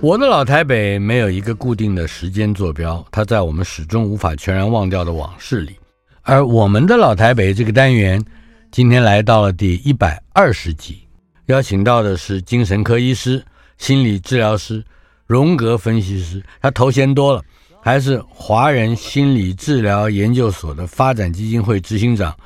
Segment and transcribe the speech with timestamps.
[0.00, 5.76] 我的老台北没有一个固定的时间坐标，它在我们始终无法全然忘掉的往事里。
[6.20, 8.22] 而我们的老台北这个单元，
[8.70, 11.06] 今天来到了第一百二十集，
[11.46, 13.42] 邀请到的是精神科医师、
[13.78, 14.84] 心理治疗师、
[15.26, 17.42] 荣格分析师，他头衔多了，
[17.80, 22.36] 还是华人心理治疗研究所的发展基金会执行长，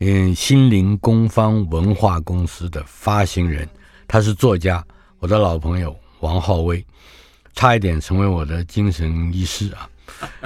[0.00, 3.66] 嗯，心灵工坊文化公司的发行人，
[4.06, 4.84] 他是作家。
[5.20, 6.84] 我的老朋友王浩威，
[7.54, 9.90] 差一点成为我的精神医师啊。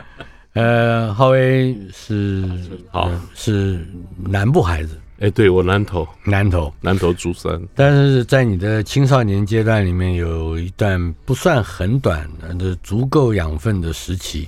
[0.54, 2.46] 呃，浩威是
[2.90, 7.60] 好、呃、是南部孩子，哎，对我南投，南投，南投竹山。
[7.74, 14.46] 但是在你的青少年阶段里面，有一段不算很短的足够养分的时期，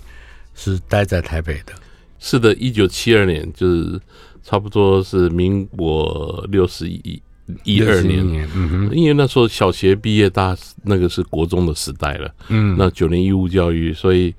[0.54, 1.72] 是待在台北的。
[2.18, 4.00] 是的，一九七二年，就是
[4.42, 7.22] 差不多是民国六十一。
[7.62, 14.34] 一二年，年，嗯哼，因为那时候小学毕业大，那个是国中的时代了，嗯，那九年义务教育，所以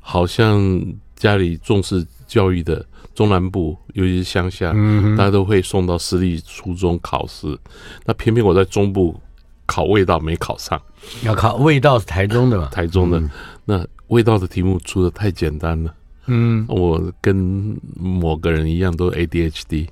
[0.00, 7.56] 好像家里重视教育的中南部，尤其是乡下，嗯，大家都会送到私立初中考试，
[8.04, 9.20] 那偏偏我在中部
[9.64, 10.80] 考味道没考上，
[11.22, 12.68] 要考味道是台中的吧？
[12.72, 13.22] 台中的，
[13.64, 15.94] 那味道的题目出的太简单了，
[16.26, 19.86] 嗯，我跟某个人一样都 ADHD。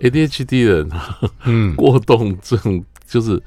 [0.00, 0.90] ADHD 的人，
[1.44, 3.42] 嗯，过动症就是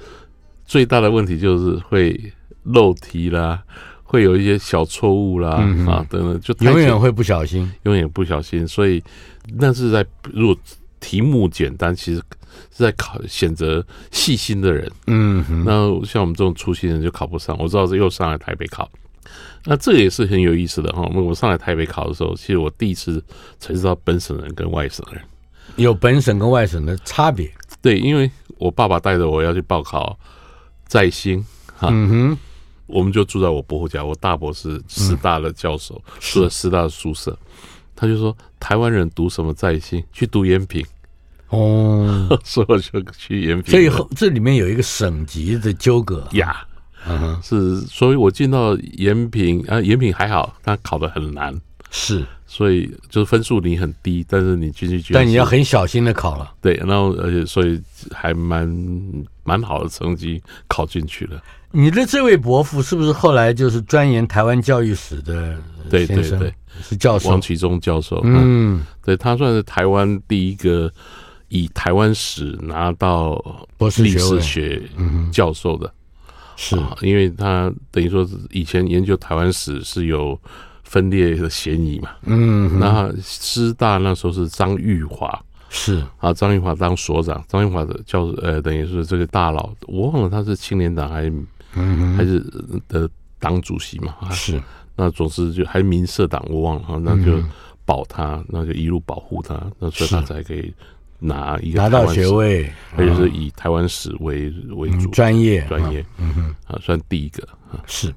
[0.66, 2.20] 最大的问题，就是会
[2.64, 3.64] 漏题啦，
[4.04, 8.68] 会有一些小错误啦，嗯、啊等等，就永远会不小心，永远不小心。
[8.68, 9.02] 所以
[9.58, 10.58] 那是在如果
[11.00, 12.22] 题目简单，其实
[12.72, 17.58] 是在考选择细心的人，嗯，那像我们这种粗心人就考不上。
[17.58, 18.90] 我知道是又上来台北考，
[19.66, 21.04] 那这也是很有意思的哈。
[21.16, 23.24] 我上来台北考的时候，其实我第一次
[23.58, 25.22] 才知道本省人跟外省人。
[25.82, 30.18] 有本省跟外省的差别，对，因为我爸爸带着我要去报考
[30.86, 31.44] 在新，
[31.76, 32.38] 哈，嗯哼，
[32.88, 37.38] 我们就住在我伯父家，我大伯是师大的教授，嗯、住在师大的宿舍，
[37.96, 40.86] 他就说台湾人读什么在新，去读延平，
[41.50, 46.28] 哦， 所以我就去延平，所以后这里面有一个省级的纠葛。
[46.34, 46.66] 呀，
[47.08, 51.60] 嗯，是，所以我进到延平啊，延平还好，他考的很难，
[51.92, 52.26] 是。
[52.48, 56.54] 所以就是分数你很低，但是你进去去，但你要很小心的考了。
[56.60, 57.82] 对，然后而且所以
[58.12, 58.68] 还蛮
[59.46, 61.42] 蛮好的成绩考进去了。
[61.72, 65.58] 你的这位伯父是不是后来就是钻研台湾教育史的？
[65.90, 66.54] 对对对，
[66.84, 68.20] 是教授王其忠教授。
[68.26, 70.92] 嗯，对，他算是台湾第一个
[71.48, 73.42] 以台湾史拿到
[73.78, 74.82] 博士历史学
[75.32, 75.90] 教授的，
[76.58, 80.38] 是因为他等于说是以前研究台湾史是有。
[80.92, 86.04] 分裂的嫌疑嘛，嗯，那师大那时候是张玉华，是。
[86.18, 91.34] 啊，张玉华当所长，张玉华的教呃，等于是这个大佬，我忘了他是青年党还是
[91.76, 92.42] 嗯还是
[92.90, 93.10] 的
[93.40, 94.62] 党主席嘛，是，
[94.98, 97.42] 那总之就还是民社党，我忘了，那就
[97.86, 100.74] 保他，那就一路保护他，那所以他才可以
[101.20, 105.66] 拿一个拿到学位，而且是以台湾史为为主专业。
[105.70, 107.48] 专业，嗯哼，啊，算第一个。
[107.88, 108.14] 是。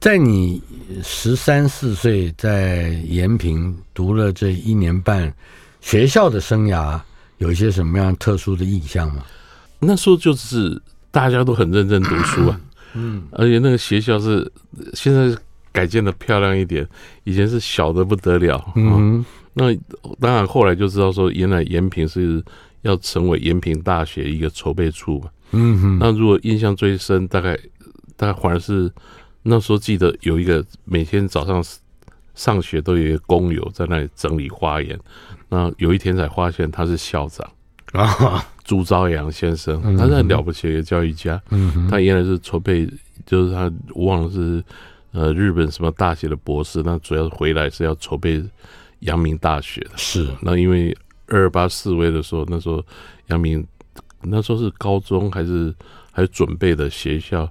[0.00, 0.62] 在你
[1.02, 5.32] 十三四岁在延平读了这一年半
[5.80, 7.00] 学校的生涯，
[7.38, 9.24] 有一些什么样特殊的印象吗？
[9.80, 10.80] 那时候就是
[11.10, 12.60] 大家都很认真读书啊，
[12.94, 14.50] 嗯，而且那个学校是
[14.94, 15.36] 现在
[15.72, 16.86] 改建的漂亮一点，
[17.24, 19.24] 以前是小的不得了，嗯，
[19.54, 19.74] 那
[20.20, 22.42] 当然后来就知道说，原来延平是
[22.82, 25.98] 要成为延平大学一个筹备处嘛，嗯哼。
[25.98, 27.58] 那如果印象最深，大概
[28.16, 28.90] 大概反而是
[29.42, 31.64] 那时候记得有一个每天早上
[32.34, 34.98] 上学都有一个工友在那里整理花园，
[35.48, 37.50] 那有一天才发现他是校长
[37.92, 41.40] 啊，朱朝阳先生，他是很了不起的一个教育家。
[41.50, 41.88] 嗯。
[41.90, 42.88] 他原来是筹备，
[43.24, 44.62] 就是他我忘了是
[45.12, 48.44] 呃日本什么大学的博士，那主要回来是要筹备
[49.00, 49.90] 阳明大学的。
[49.96, 50.28] 是。
[50.42, 50.96] 那因为
[51.26, 52.84] 二二八示威的时候，那时候
[53.28, 53.66] 阳明
[54.22, 55.74] 那时候是高中还是
[56.12, 57.50] 还准备的学校？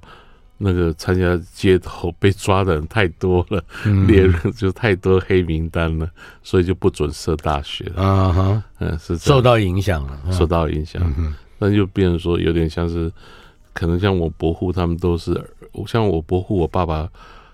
[0.59, 3.63] 那个参加街头被抓的人太多了，
[4.07, 6.09] 列人、嗯、就太多黑名单了，
[6.41, 8.03] 所以就不准设大学了。
[8.03, 10.99] 啊哈，嗯，是受到影响了，受到影响，
[11.59, 13.11] 那、嗯、就变成说有点像是，
[13.71, 15.39] 可能像我伯父他们都是，
[15.85, 17.07] 像我伯父我爸爸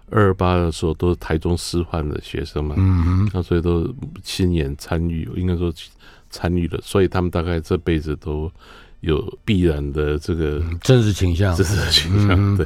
[0.09, 5.73] 二二八的时候都是台中师范的学生嘛，嗯哼，那所以都亲眼参与，应该说
[6.29, 8.49] 参与了，所以他们大概这辈子都
[9.01, 12.65] 有必然的这个政治倾向，政治倾向，对。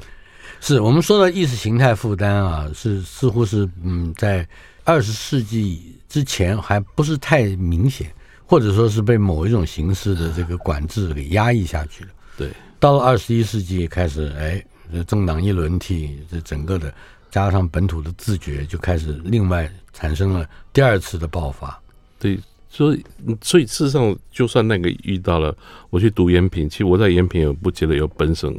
[0.67, 4.45] 是我们说的意识形态负担啊，是似乎是嗯，在
[4.83, 8.13] 二十世纪之前还不是太明显，
[8.45, 12.09] 或者说是被某一种形式的这个管制给压抑下去了。
[12.35, 14.61] 对，到了二十一世纪开始，哎，
[15.05, 16.93] 政党一轮替，这整个的
[17.31, 21.81] 加上本土的自觉，就开始另外产生了第二次的爆发。
[22.19, 22.37] 对，
[22.69, 23.05] 所以
[23.41, 25.55] 所以事实上，就算那个遇到了，
[25.89, 28.53] 我去读延平，其实我在延平也不觉得有本省。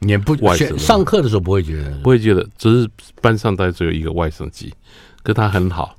[0.00, 2.88] 也不外省上课的时候不会觉得，不会觉得，只是
[3.20, 4.72] 班上大概只有一个外省籍，
[5.22, 5.94] 跟他很好。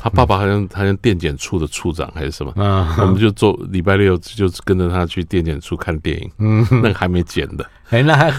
[0.00, 8.30] 他爸爸好像好像电检处的处长还是什么，嗯、我们就做礼拜六就跟着他去电检处看电影，嗯，那个还没剪的，哎，那还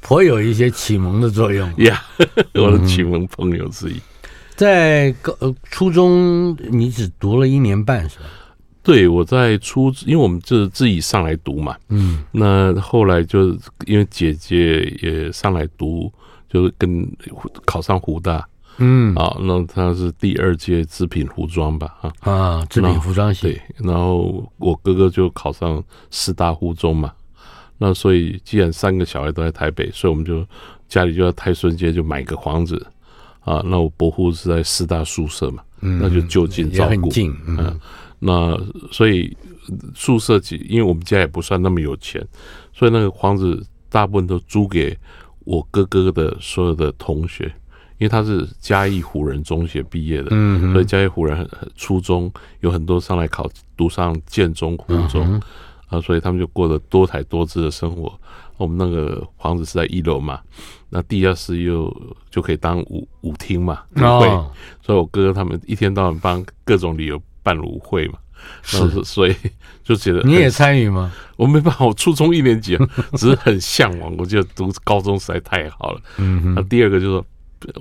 [0.00, 1.68] 颇有一些启蒙的作用。
[1.82, 3.94] 呀，yeah, 我的启蒙朋友之一。
[3.94, 4.00] 嗯、
[4.54, 5.34] 在高
[5.68, 8.26] 初中，你只读了一年半是吧？
[8.82, 13.50] 对，我在初，因为我们就是自己上来读嘛，嗯，那后来就
[13.84, 16.10] 因为姐姐也上来读，
[16.48, 17.06] 就跟
[17.66, 18.48] 考上湖大，
[18.78, 27.12] 嗯，啊，那他是第二届织品服装吧，啊啊，织品服装系，对，然后我哥哥就考上师大附中嘛，
[27.76, 30.42] 那所以既然三个小孩都在台北，所以我们就
[30.88, 32.86] 家里就在泰顺街就买个房子，
[33.40, 37.10] 啊，那我伯父是在师大宿舍嘛，嗯，那就就近照顾，
[37.46, 37.56] 嗯。
[37.58, 37.80] 嗯
[38.22, 38.54] 那
[38.92, 39.34] 所以
[39.94, 42.24] 宿舍几，因为我们家也不算那么有钱，
[42.72, 44.96] 所以那个房子大部分都租给
[45.44, 47.46] 我哥哥的所有的同学，
[47.96, 52.30] 因为他是嘉义湖人中学毕业的，嗯，所以嘉义湖人初中
[52.60, 55.40] 有很多上来考读上建中、湖中，
[55.88, 58.12] 啊，所以他们就过得多彩多姿的生活。
[58.58, 60.38] 我们那个房子是在一楼嘛，
[60.90, 61.90] 那地下室又
[62.30, 64.26] 就可以当舞舞厅嘛，舞会，
[64.82, 67.18] 所以我哥哥他们一天到晚帮各种理由。
[67.42, 68.18] 办舞会嘛，
[68.62, 69.36] 是，所以
[69.82, 71.12] 就觉得你也参与吗？
[71.36, 72.76] 我没办法，我初中一年级，
[73.16, 74.14] 只是很向往。
[74.18, 76.00] 我觉得读高中实在太好了。
[76.18, 77.26] 嗯，那第二个就是说，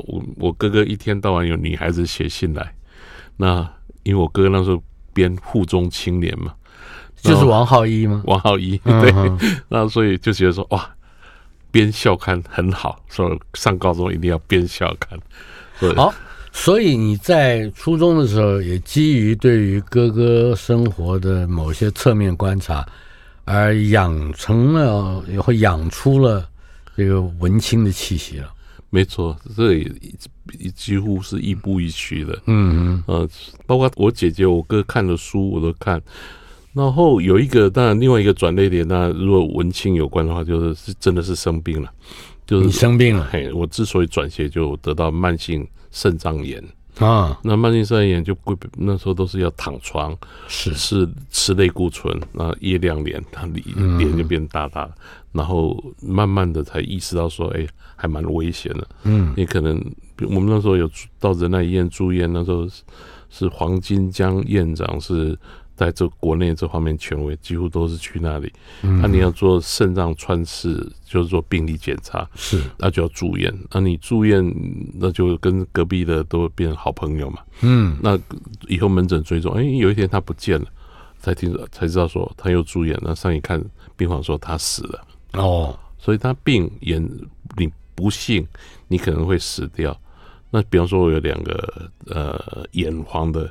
[0.08, 2.74] 我我哥哥一天到晚有女孩子写信来，
[3.38, 3.70] 那
[4.04, 4.82] 因为我哥哥那时候
[5.14, 6.54] 编《附中青年》嘛，
[7.22, 8.22] 就是王浩一吗？
[8.26, 9.14] 王浩一，对，
[9.68, 10.90] 那所以就觉得说哇，
[11.72, 15.20] 编校刊很好，所以上高中一定要编校刊。
[15.96, 16.14] 好。
[16.62, 22.86] 所以你在初中的时候，也基于对于哥哥生活的某些侧面观察，
[23.46, 26.46] 而养成了，也会养出了
[26.98, 28.52] 这个文青的气息了。
[28.90, 29.90] 没错，这也
[30.76, 32.38] 几乎是亦步亦趋的。
[32.48, 33.30] 嗯嗯，呃，
[33.66, 36.00] 包括我姐姐、我哥看的书我都看。
[36.74, 41.90] 然后有一个，当然另外一个转捩点，那如果文青有关的话，就是是真的是生病了。
[42.46, 45.66] 就是你生病了，嘿，我之所以转学，就得到慢性。
[45.92, 46.64] 肾脏炎
[46.98, 50.18] 啊，那慢性肾脏炎就不那时候都是要躺床，
[50.48, 54.90] 是是吃类固醇，那夜亮脸，他脸脸就变大大，
[55.32, 58.88] 然后慢慢的才意识到说，哎，还蛮危险的。
[59.04, 59.80] 嗯，你可能
[60.22, 62.68] 我们那时候有到仁爱医院住院，那时候
[63.30, 65.38] 是黄金江院长是。
[65.80, 68.52] 在这国内这方面权威，几乎都是去那里。
[68.82, 73.50] 那你要做肾脏穿刺，就是做病理检查，是那就要住院。
[73.72, 74.44] 那你住院，
[74.96, 77.40] 那就跟隔壁的都变成好朋友嘛。
[77.62, 78.20] 嗯，那
[78.68, 80.68] 以后门诊追踪，哎，有一天他不见了，
[81.18, 83.00] 才听才知道说他又住院。
[83.02, 83.64] 那上一看
[83.96, 87.02] 病房说他死了哦，所以他病眼
[87.56, 88.46] 你不幸
[88.90, 89.98] 你可能会死掉。
[90.50, 93.50] 那比方说我有两个呃眼黄的。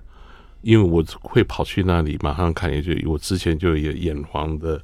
[0.68, 4.78] 因为我会跑去那里马上看，也就我之前就有眼黄的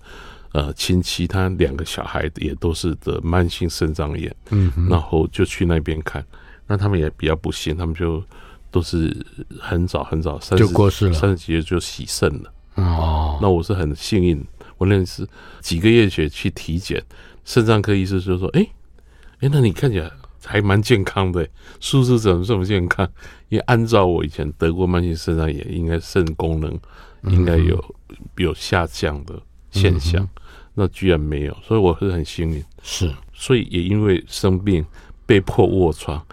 [0.53, 6.25] 呃亲戚，他两个小孩也都是得慢性肾脏炎，嗯哼，然后就去那边看，
[6.67, 8.25] 那他们也比较不幸，他们就
[8.71, 9.15] 都是
[9.61, 14.43] 很早很早三十就过世了，三十几岁就洗肾了，哦，那我是很幸运，
[14.79, 15.29] 我那次
[15.61, 17.05] 几个月前去体检，
[17.45, 18.67] 肾脏科医师就说：“哎，
[19.41, 20.11] 哎，那你看起来
[20.45, 21.49] 还蛮健康的，
[21.81, 23.09] 数字怎么这么健康？
[23.49, 26.79] 因为按照我以前得过慢性肾脏炎，应该肾功能
[27.25, 27.83] 应该有
[28.37, 30.29] 有下降的现象，嗯、
[30.75, 32.63] 那居然没有，所以我是很幸运。
[32.83, 34.85] 是，所以也因为生病
[35.27, 36.25] 被迫卧床。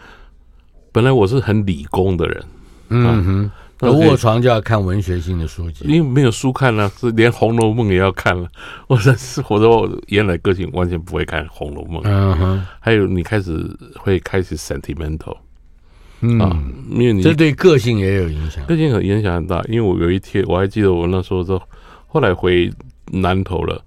[0.91, 2.46] 本来我是很理工的人，
[2.89, 3.51] 嗯哼。”
[3.84, 8.48] 那卧床就要看文学性的书籍，因为没有书看了，是连《红楼梦》也要看了。
[8.86, 12.02] 我说是，我说我原来个性完全不会看《红楼梦》。
[12.06, 15.36] 嗯哼，还有你开始会开始 sentimental，
[16.20, 16.40] 嗯，
[16.92, 19.60] 因为你这对个性也有影响，个性很影响很大。
[19.68, 21.60] 因为我有一天我还记得我那时候说，
[22.06, 22.72] 后来回
[23.08, 23.84] 南投了，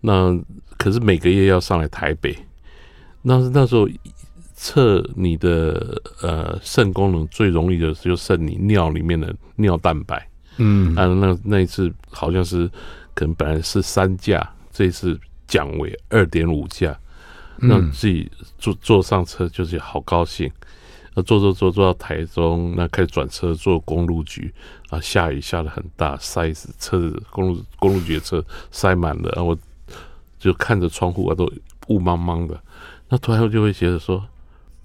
[0.00, 0.36] 那
[0.76, 2.36] 可是每个月要上来台北，
[3.22, 3.88] 那是那时候。
[4.58, 12.66] 测你的呃肾功能最容易的就测你尿里面的尿蛋白，嗯，啊，那那一次好像是
[13.12, 16.98] 可能本来是三价，这一次降为二点五价，
[17.56, 20.50] 那自己坐坐上车就是好高兴，
[21.14, 24.50] 那坐坐坐坐到台中，那开始转车坐公路局
[24.88, 29.58] 啊，下雨下的很大，塞死车子，公路公路局的车塞满了，然后我
[30.38, 31.44] 就看着窗户啊都
[31.88, 32.58] 雾茫茫的，
[33.10, 34.26] 那突然我就会觉得说。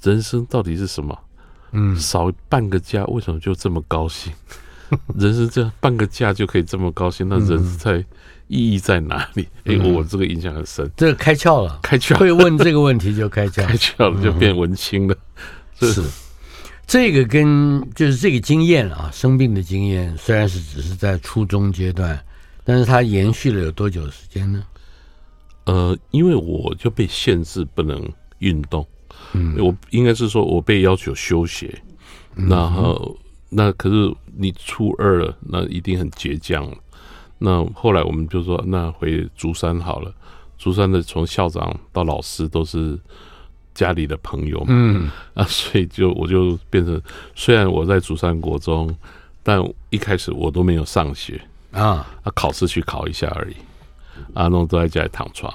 [0.02, 1.18] 人生到底是什么？
[1.72, 4.34] 嗯，少半个假，为什么就这么高兴？
[5.16, 8.04] 人生这样半个假就可以这么高兴，那人在
[8.48, 9.48] 意义在哪里？
[9.64, 10.92] 哎、嗯，我这个印象很深。
[10.98, 12.18] 这个开窍了，开窍。
[12.18, 15.16] 会问这个问题就开窍， 开窍了就变文青了。
[15.80, 16.04] 是，是
[16.86, 22.22] 这个跟就是这个经验啊，生病的经验，虽然是只是在初中阶段，
[22.66, 24.62] 但是它延续了有多久的时间呢？
[25.66, 28.06] 呃，因为我就被限制不能
[28.40, 28.86] 运动。
[29.34, 31.74] 嗯，我应该是说，我被要求休学，
[32.36, 33.18] 然后
[33.50, 36.70] 那可是你初二了，那一定很倔强。
[37.38, 40.14] 那后来我们就说，那回竹山好了。
[40.58, 43.00] 竹山的从校长到老师都是
[43.74, 45.10] 家里的朋友嘛，嗯。
[45.34, 47.02] 啊，所以就我就变成，
[47.34, 48.96] 虽然我在竹山国中，
[49.42, 49.60] 但
[49.90, 51.42] 一开始我都没有上学。
[51.72, 53.56] 啊，啊，考试去考一下而已，
[54.36, 55.52] 啊，然后都在家里躺床，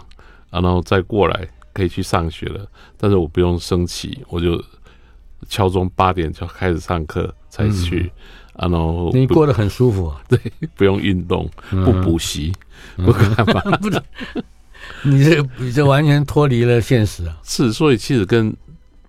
[0.51, 1.47] 啊，然后再过来。
[1.77, 2.67] 可以去上学了，
[2.97, 4.63] 但是我不用升旗，我就
[5.47, 8.11] 敲钟八点就开始上课才去，
[8.55, 10.41] 嗯、然后你过得很舒服，啊， 对，
[10.75, 12.51] 不用运动，不补习，
[12.97, 13.91] 嗯、不干嘛， 不
[15.03, 17.37] 你这你这完全脱离了现实啊！
[17.43, 18.57] 是，所以其实跟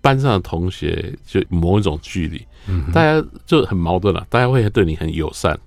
[0.01, 5.57] 班上的同学就某一种距离，嗯、大家就很矛盾了，大家会对你很友善。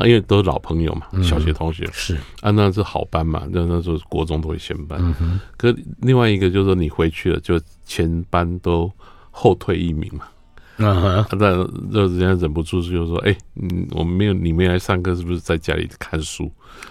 [0.00, 4.98] 啊，因为都是老朋友嘛，小学同学、嗯、是啊，那是好班嘛，那那时候国中都会先班。
[5.20, 8.90] 嗯、可另外一个就是说，你回去了，就前班都
[9.30, 10.24] 后退一名嘛。
[10.78, 16.50] 嗯哼，那那人家忍不住就说：“哎、欸，嗯，我们没有你没来上课，是不是在家里看书？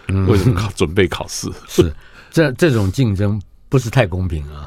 [0.10, 1.50] 嗯、为什么考准备考试？
[1.68, 1.92] 是
[2.30, 4.64] 这这种竞争不是太公平啊，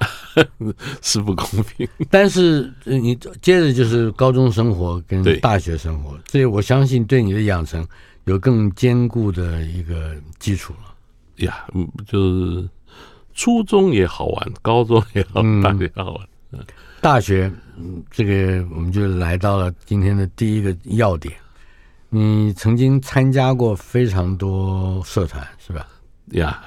[1.00, 1.88] 是不公平。
[2.11, 7.87] 但是你接着就是高中生活跟大学生活，所以我相信对你的养成。”
[8.25, 10.95] 有更坚固的一个基础了
[11.45, 12.69] 呀，嗯，就是
[13.35, 16.29] 初中也好玩，高中也好，大学也好玩。
[16.52, 16.64] 嗯，
[17.00, 21.35] 大学，嗯，这个我们就来到了今天的第一个要点。
[22.11, 25.87] 你曾经参加过非常多社团，是吧？
[26.33, 26.62] 呀，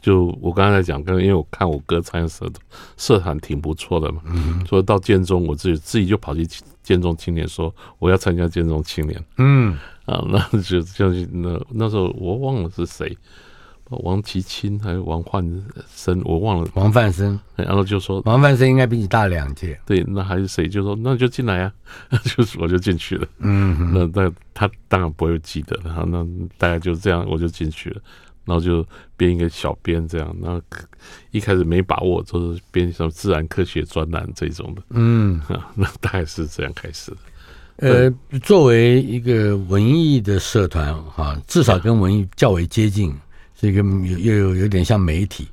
[0.00, 2.54] 就我刚才讲，跟因为我看我哥参加社团，
[2.96, 6.46] 社团挺不错的嘛，嗯，所以到建中，我自己自己就跑去
[6.82, 9.76] 建中青年说，我要参加建中青年，嗯。
[10.06, 13.16] 啊， 那就就是那那时候我忘了是谁，
[13.90, 15.44] 王其清还是王焕
[15.94, 16.68] 生，我忘了。
[16.74, 19.78] 王范生，然后就说王范生应该比你大两届。
[19.86, 20.68] 对，那还是谁？
[20.68, 21.72] 就说那就进来啊，
[22.24, 23.28] 就是我就进去了。
[23.38, 26.26] 嗯，那那他当然不会记得，然后那
[26.58, 28.00] 大概就这样，我就进去了，
[28.44, 30.60] 然后就编一个小编这样，然后
[31.30, 34.82] 一开始没把握，就是编什么自然科学专栏这种的。
[34.90, 35.40] 嗯，
[35.74, 37.16] 那大概是这样开始的。
[37.76, 43.14] 呃，作为一个文艺的社团哈，至少跟文艺较为接近，
[43.58, 45.48] 是一个有又有有点像媒体，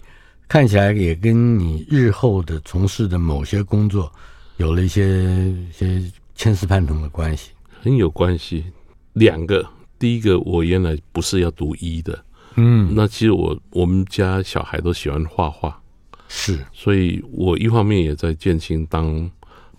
[0.48, 4.12] 看起来也跟你日后的从事的某些工作
[4.58, 6.04] 有了一些一些
[6.36, 7.52] 牵丝万缕的关系，
[7.82, 8.66] 很有关系。
[9.14, 9.66] 两个，
[9.98, 12.22] 第一个，我原来不是要读医的，
[12.58, 15.82] 嗯，那其实我我们家小孩都喜欢画画，
[16.28, 19.32] 是，所以我一方面也在建青当。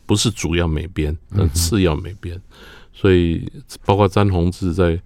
[0.07, 2.43] 不是主要美编，但次要美编，嗯、
[2.95, 3.47] 所以
[3.85, 4.99] 包括詹宏志在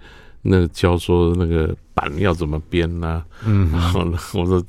[0.43, 4.65] 那个教说那个版要怎么编呐、啊，嗯，然后呢，我说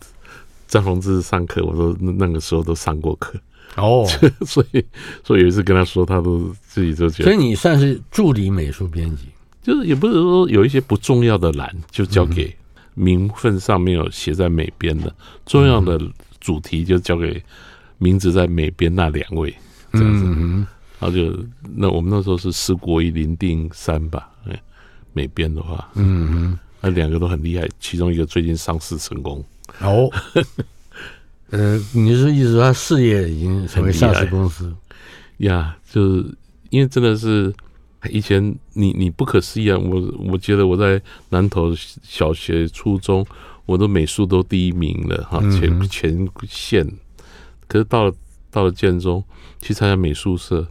[0.67, 3.39] 詹宏志上课，我说那个时候都上过课。
[3.75, 4.07] 哦，
[4.43, 4.83] 所以
[5.23, 9.25] 所以有一次跟他说，他都自己就觉得，所以你算是助理美术编辑，
[9.61, 12.51] 就是也不是说有一些不重要的栏就交给
[12.93, 15.13] 名分上没有写在美编的，
[15.45, 15.99] 重要的
[16.39, 17.43] 主题就交给
[17.97, 19.53] 名字在美编那两位
[19.91, 20.25] 这样子。
[20.25, 20.65] 嗯、
[20.99, 21.45] 然后就
[21.75, 24.61] 那我们那时候是四国一、林定三吧，哎，
[25.13, 29.43] 美编的话，嗯嗯，那两个都很厉害，其中一个最近上市成功。
[29.79, 30.09] 哦，
[31.51, 34.73] 呃，你是意思说他事业已经成为上市公司？
[35.37, 36.25] 呀，就是
[36.69, 37.53] 因为真的是
[38.09, 38.43] 以前
[38.73, 39.77] 你你不可思议啊！
[39.77, 43.25] 我我觉得我在南投小学、初中，
[43.65, 46.87] 我的美术都第一名了哈，全全县。
[47.67, 48.13] 可是到了
[48.51, 49.23] 到了建中
[49.61, 50.67] 去参加美术社，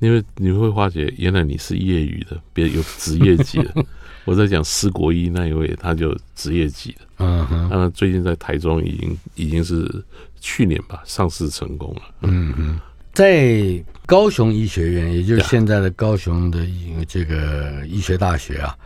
[0.00, 3.72] 因为你会发觉原来你是业余的，别有职业级的。
[4.26, 6.98] 我在讲施国一那一位，他就职业级的。
[7.18, 10.04] 嗯哼，那最近在台中已经已经是
[10.40, 12.02] 去年吧上市成功了。
[12.22, 12.80] 嗯哼，
[13.14, 16.66] 在高雄医学院，也就是现在的高雄的
[17.06, 18.76] 这个医学大学啊，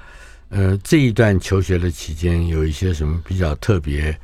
[0.51, 4.15] 呃，这一段求学的期间，有一些什么比较特别，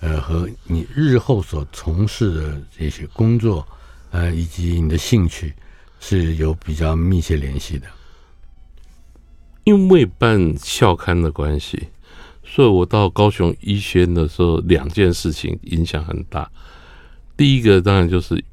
[0.00, 3.66] 呃，和你日后所从事的这些工作，
[4.10, 5.54] 呃，以及你的兴趣
[5.98, 7.86] 是有比较密切联系的。
[9.64, 11.88] 因为办校刊的关系，
[12.44, 16.50] 所以我到高雄医学院的时候，两件事情影响很大。
[17.34, 18.44] 第一个当然就是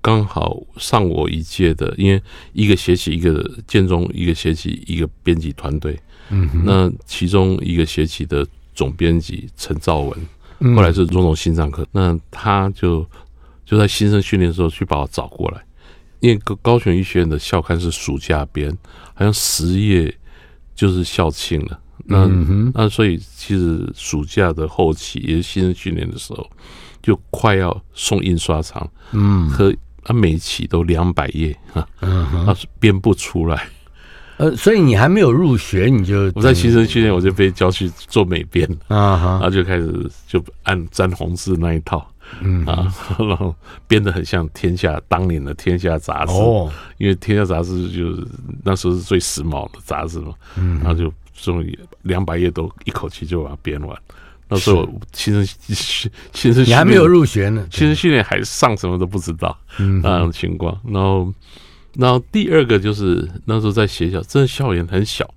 [0.00, 5.98] 刚好上我一届的，因为一个学期一个建中，一个学期一个编辑团队。
[6.30, 13.06] 嗯，那其中一个学期的总编辑陈兆文，后来是荣总心脏科，那他就
[13.64, 15.64] 就在新生训练的时候去把我找过来。
[16.20, 18.70] 因为高高雄医学院的校刊是暑假编，
[19.14, 20.14] 好像十月
[20.74, 21.80] 就是校庆了。
[22.04, 26.48] 那、嗯、那所以其实暑假的后期也是新生训练的时候，
[27.02, 28.90] 就快要送印刷厂。
[29.12, 29.74] 嗯，和
[30.08, 31.86] 他每一期都两百页啊，
[32.46, 33.68] 他是编不出来。
[34.38, 42.10] 呃，所以你还没有入学，你就我在新生训练我就被叫去做美编啊，然后就开始就按詹宏志那一套。
[42.40, 43.54] 嗯啊， 然后
[43.86, 48.26] 编的很像天下当年的天下杂志哦，因为天下杂志就是
[48.64, 53.98] 那时候是最时髦的杂志嘛，嗯，然后就终于两百页都一口气就把它编完。
[54.48, 55.46] 那时候新生
[56.32, 60.78] 新生你还没有入学呢，新生训练还上什么都不知道，嗯，那种情况。
[60.84, 61.32] 然后，
[61.94, 65.28] 然后第二个就是那时候在学校，真的校园很小，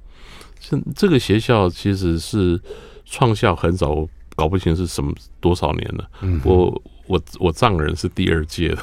[0.60, 2.60] 这这个学校其实是
[3.06, 4.08] 创校很早。
[4.34, 6.10] 搞不清是什么多少年了。
[6.22, 8.78] 嗯、我我我丈人是第二届的。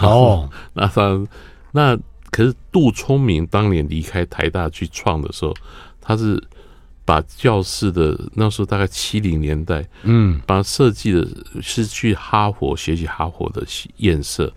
[0.00, 1.24] 哦， 那他
[1.70, 1.96] 那
[2.30, 5.54] 可是杜聪明当年离开台大去创的时候，
[6.00, 6.42] 他是
[7.06, 11.26] 把教室的那时候大概七零年代，嗯，把设计的
[11.62, 13.64] 是去哈佛学习哈佛的
[13.96, 14.52] 院舍，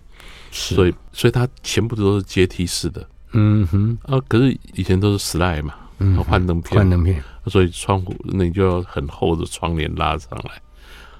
[0.50, 0.74] 是。
[0.74, 3.08] 所以所以它全部都是阶梯式的。
[3.32, 3.96] 嗯哼。
[4.02, 5.74] 啊，可是以前都是 slide 嘛。
[6.02, 10.62] 嗯，幻灯片，幻灯片，所以窗户那你就要很厚的窗帘拉上来，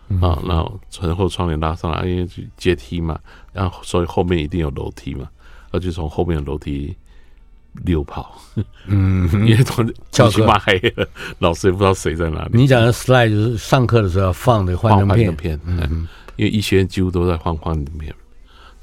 [0.09, 3.21] 嗯、啊，然后很厚窗帘拉上来，因为阶梯嘛，
[3.53, 5.29] 然后所以后面一定有楼梯嘛，
[5.71, 6.97] 而且从后面的楼梯
[7.85, 8.41] 溜跑，
[8.87, 12.51] 嗯，因为从教室黑了，老师也不知道谁在哪里。
[12.53, 18.15] 你讲的 slide 就是上课的时候要放的幻灯片，片嗯，嗯，因为医学院几乎都在幻幻里面，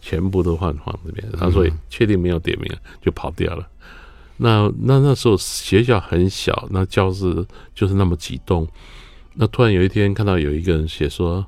[0.02, 2.72] 全部都换幻灯片，他所以确定没有点名
[3.02, 3.68] 就跑掉了。
[4.38, 7.46] 那那那时候学校很小，那教室
[7.76, 8.68] 就是那么几栋。
[9.34, 11.46] 那突然有一天看到有一个人写说，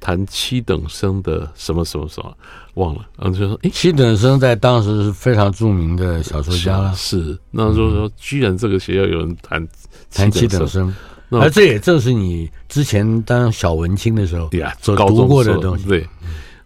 [0.00, 2.36] 谈七等生的什么什么什么，
[2.74, 3.06] 忘了。
[3.18, 6.94] 然后就说，哎，七等生在当时是非常著名的小说家了。
[6.94, 9.66] 是，那就说居然这个学校有人谈
[10.12, 10.94] 谈七等生，
[11.30, 15.86] 而这也正是你之前当小文青的时候，所读过的东西。
[15.88, 16.06] 对。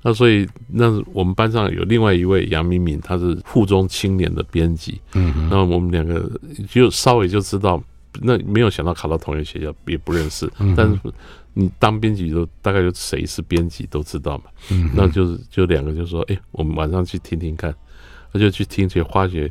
[0.02, 4.98] 那所以，那我们班上有另外一位杨敏敏，他是附中青年的编辑。
[5.12, 6.26] 嗯，那我们两个
[6.70, 7.78] 就稍微就知道，
[8.18, 10.50] 那没有想到考到同一个学校，也不认识。
[10.74, 10.98] 但是
[11.54, 14.44] 你当编辑都大概就谁是编辑都知道嘛。
[14.70, 17.74] 嗯，那就是就两个就说，哎、欸，我们晚上去听听看。
[18.32, 19.50] 他就去听，去发觉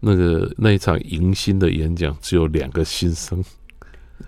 [0.00, 3.44] 那个那一场迎新的演讲只有两个新生，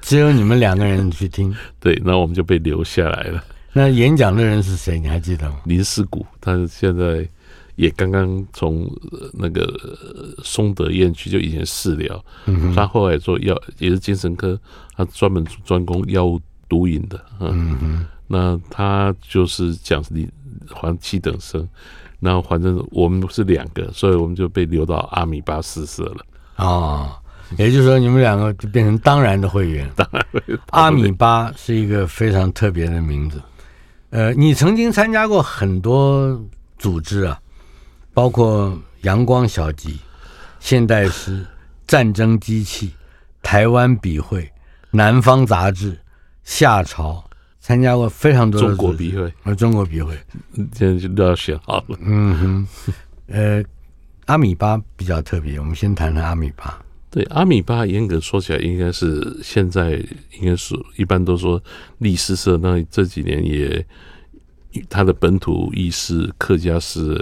[0.02, 1.56] 只有你们两个人去听。
[1.80, 3.42] 对，那我们就被留下来了。
[3.72, 5.00] 那演讲的人是谁？
[5.00, 5.62] 你还记得吗？
[5.64, 7.26] 林思谷，他现在
[7.76, 8.86] 也刚刚从
[9.32, 9.66] 那个
[10.44, 14.60] 松德院区就以前治疗，嗯、他后来做药也是精神科，
[14.94, 17.24] 他专门专攻药物毒瘾的。
[17.40, 20.28] 嗯，嗯哼那他就是讲你
[20.74, 21.68] 还七等生，
[22.18, 26.26] 然后反正我们是两个，所以我们就被留到阿米巴四社了。
[26.56, 27.14] 哦，
[27.56, 29.88] 也就是说你们两个就变成当然的会员。
[29.94, 33.40] 当然会员，阿米巴是一个非常特别的名字。
[34.10, 36.42] 呃，你曾经参加过很多
[36.78, 37.38] 组织啊，
[38.14, 39.98] 包括阳光小集、
[40.58, 41.44] 现代诗、
[41.86, 42.92] 战争机器、
[43.42, 44.50] 台湾笔会、
[44.90, 45.96] 南方杂志、
[46.46, 47.22] 夏朝，
[47.58, 50.16] 参加过非常多的中国笔会，呃，中国笔会，
[50.72, 51.98] 现在就都要选好了。
[52.00, 52.94] 嗯哼，
[53.26, 53.62] 呃，
[54.26, 56.80] 阿米巴比较特别，我们先谈谈阿米巴。
[57.10, 59.94] 对，阿米巴严格说起来，应该是现在
[60.38, 61.60] 应该是一般都说
[61.98, 63.84] 历诗社，那这几年也
[64.88, 67.14] 他的本土意识客家诗，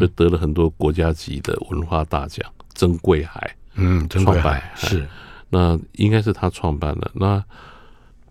[0.00, 3.54] 就得了很多国家级的文化大奖，曾贵海。
[3.74, 5.06] 嗯，曾贵海是，
[5.50, 7.10] 那应该是他创办的。
[7.14, 7.44] 那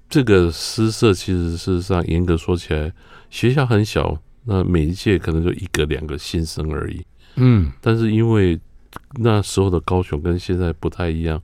[0.09, 2.91] 这个诗社其实事实上严格说起来，
[3.29, 7.05] 学校很小，那每一届可能就一个两个新生而已。
[7.35, 8.59] 嗯，但是因为
[9.19, 11.41] 那时候的高雄跟现在不太一样，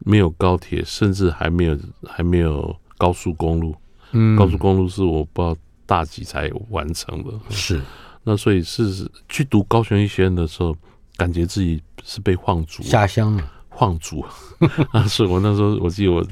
[0.00, 3.74] 没有高铁，甚至还没有还没有高速公路。
[4.12, 7.30] 嗯，高速公路是我不知道大几才完成的。
[7.48, 7.80] 是，
[8.24, 10.76] 那所以是去读高雄医学院的时候。
[11.18, 14.24] 感觉自己是被放逐下乡了，放逐
[14.90, 15.04] 啊！
[15.04, 16.26] 所以我那时候，我记得我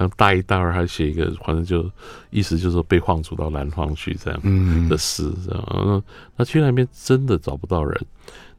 [0.00, 1.84] 好像大一、大二还写一个，反正就
[2.30, 5.64] 意思就是说被放逐到南方去这样的诗，这样。
[5.70, 6.02] 那
[6.36, 8.06] 那去那边真的找不到人，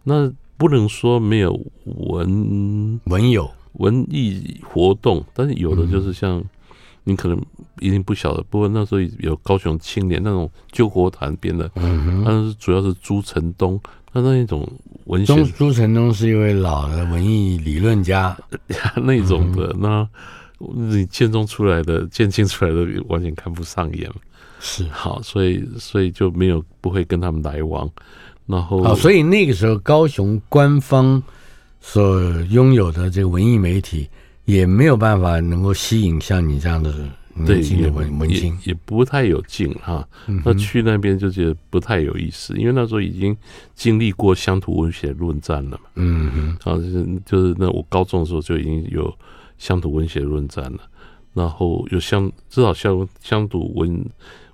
[0.03, 3.49] 那不能说没有文文友。
[3.75, 6.43] 文艺活动，但是有的就是像
[7.05, 7.41] 你可能
[7.79, 13.79] 一定不晓得，不过那时候有高雄青年那种救国团编的，嗯，但是主要是朱成东。
[14.13, 14.69] 他那一种
[15.05, 18.37] 文学，朱成东是一位老的文艺理论家，
[19.01, 20.05] 那种的，那
[20.75, 24.09] 你建中出来的、建青出来的，完全看不上眼。
[24.59, 27.89] 是好，所以所以就没有不会跟他们来往。
[28.45, 31.21] 然后，好，所以那个时候高雄官方
[31.79, 34.09] 所拥有的这个文艺媒体
[34.45, 37.09] 也没有办法能够吸引像你这样的人。
[37.47, 40.05] 对，也文青也不太有劲哈。
[40.43, 43.35] 那去那边就觉得不太有意思，因为那时候已经
[43.73, 45.89] 经历过乡土文学论战了嘛。
[45.95, 49.11] 嗯嗯，啊，就是就是那我高中的时候就已经有
[49.61, 50.79] 乡土文学论战了，
[51.33, 54.03] 然后有乡至少乡乡土文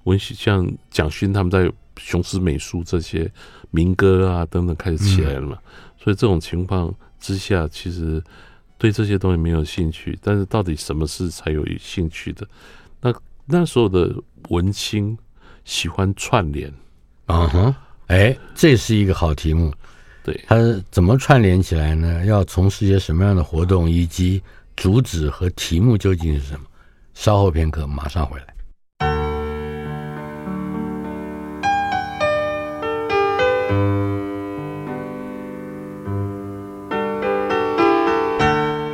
[0.04, 3.32] 文学，像蒋勋他们在雄狮美术这些
[3.72, 5.58] 民歌啊等等开始起来了嘛。
[5.98, 8.22] 所以这种情况之下，其实。
[8.80, 12.48] 对这些东西没有兴趣，但是到底什么是才有兴趣的？
[13.02, 13.12] 那
[13.44, 14.16] 那时候的
[14.50, 15.18] 文青
[15.66, 16.72] 喜欢串联，
[17.26, 19.74] 啊哈，哎，这是一个好题目。
[20.24, 20.56] 对，他
[20.92, 22.24] 怎么串联起来呢？
[22.26, 24.40] 要从事些什么样的活动，以及
[24.78, 26.62] 主旨和题目究竟是什么？
[27.16, 28.46] 稍后片刻，马上回来。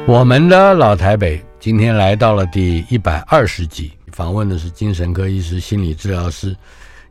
[0.08, 6.56] 我们的老台北今天来到了第一百二十集，访问的是精神科医师、心理治疗师，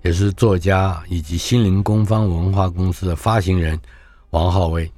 [0.00, 3.78] 也是作家以及心灵工坊文化公司的发行人
[4.30, 4.90] 王浩威。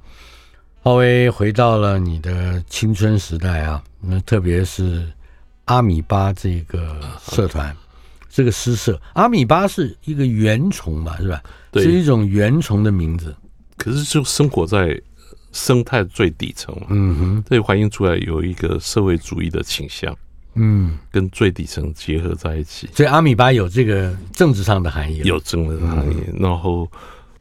[0.85, 5.11] 浩威回到了你的青春时代啊，那特别是
[5.63, 7.75] 阿米巴这个社团，
[8.29, 11.41] 这个诗社，阿米巴是一个原虫嘛，是吧？
[11.71, 13.35] 对，是一种原虫的名字，
[13.77, 15.01] 可是就生活在。
[15.51, 20.13] 生态最底层，嗯哼，这反映出来有一个社会主义的倾向，
[20.55, 26.17] 嗯，跟最底层结合在一起，所以阿米巴有这个政治上的含义，有政治的含义。
[26.27, 26.85] 嗯、然后，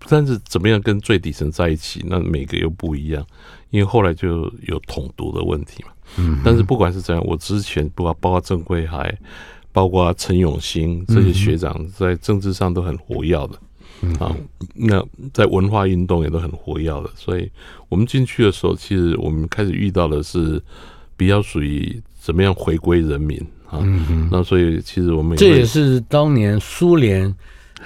[0.08, 3.24] 但是怎么样跟最底层在一起，那每个又不一样，
[3.70, 5.90] 因为后来就有统独的问题嘛。
[6.16, 9.16] 嗯，但是不管是怎样，我之前不包括郑贵海，
[9.72, 13.58] 包括陈永兴这些学长，在政治上都很活跃的。
[14.18, 14.36] 啊，
[14.74, 17.50] 那在文化运动也都很活跃的，所以
[17.88, 20.62] 我们进去的时候，其实我们开始遇到的是
[21.16, 23.80] 比较属于怎么样回归人民啊。
[24.30, 27.34] 那所以其实我们这也是当年苏联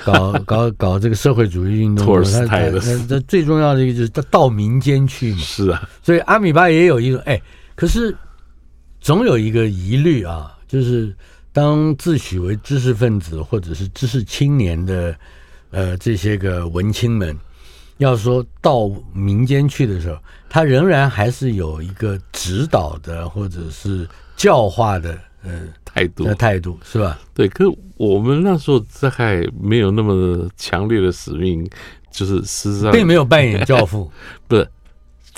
[0.04, 2.80] 搞 搞搞这个社会主义运动，托尔斯泰的。
[3.06, 5.38] 这最重要的一个就是到民间去嘛。
[5.38, 7.40] 是啊，所以阿米巴也有一个哎，
[7.74, 8.16] 可是
[9.00, 11.14] 总有一个疑虑啊，就是
[11.52, 15.14] 当自诩为知识分子或者是知识青年的。
[15.70, 17.36] 呃，这些个文青们，
[17.98, 27.18] 要说到民间去的时候，他仍然还是有一个指导的或者是教化的呃态度，态度是吧？
[27.34, 31.68] 对，可是我们那时候大概没有那么强烈的使命，
[32.10, 34.10] 就是实际上并没有扮演教父，
[34.46, 34.68] 不是，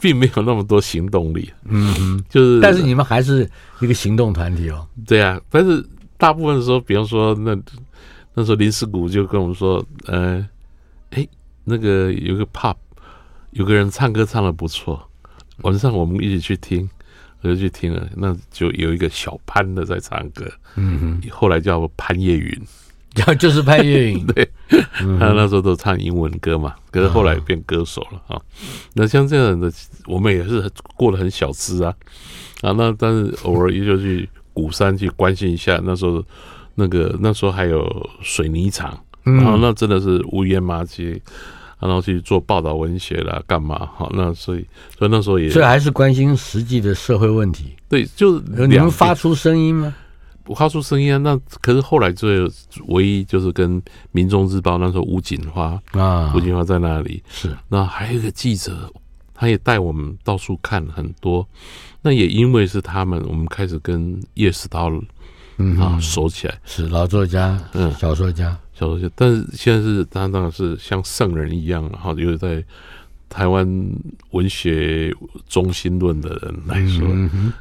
[0.01, 1.51] 并没有那么多行动力。
[1.64, 3.49] 嗯哼，就是，但是你们还是
[3.81, 4.87] 一个行动团体哦。
[5.07, 5.85] 对啊，但是
[6.16, 7.57] 大部分的时候，比方说那。
[8.33, 10.46] 那时候林思谷就跟我们说：“呃，
[11.11, 11.27] 哎，
[11.64, 12.77] 那个有个 pub，
[13.51, 15.03] 有个人唱歌唱的不错，
[15.62, 16.88] 晚上我们一起去听，
[17.42, 18.09] 我就去听了。
[18.16, 22.62] 那就有一个小潘的在唱歌，嗯，后来叫潘越云，
[23.14, 28.40] 叫 就是潘越云， 对，他那时候都唱英文歌嘛，可是后来变歌手了啊。
[28.94, 29.72] 那像这样的，
[30.07, 31.94] 我们也是过得很小资啊，
[32.62, 36.24] 啊，那但是偶尔也就去鼓山去关心一下，那时候。”
[36.76, 41.20] 那个那时候还有水泥厂，然后那真的是乌烟瘴气，
[41.81, 43.88] 然后去做报道文学啦，干嘛？
[43.97, 44.66] 好，那所以
[44.99, 47.75] 所以那时候也，所以还是关心实际的社会问题。
[47.88, 49.95] 对，就是你们发出声音吗？
[50.45, 51.19] 不发出声音啊。
[51.19, 52.40] 那可是后来最
[52.88, 53.81] 唯一就是跟
[54.12, 57.57] 《民众日报》那时候吴锦花啊，吴锦花在那里是。
[57.69, 58.90] 那还有一个记者，
[59.35, 61.47] 他也带我们到处看很多。
[62.03, 64.90] 那也因为是他们，我们开始跟叶石涛。
[65.62, 69.11] 嗯啊，熟起来是老作家，嗯，小说家，小说家。
[69.14, 72.64] 但是现在是他当然是像圣人一样，然后又在
[73.29, 73.64] 台湾
[74.31, 75.14] 文学
[75.49, 77.07] 中心论的人来说，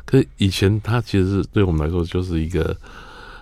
[0.05, 2.75] 可是以前他其实是对我们来说就是一个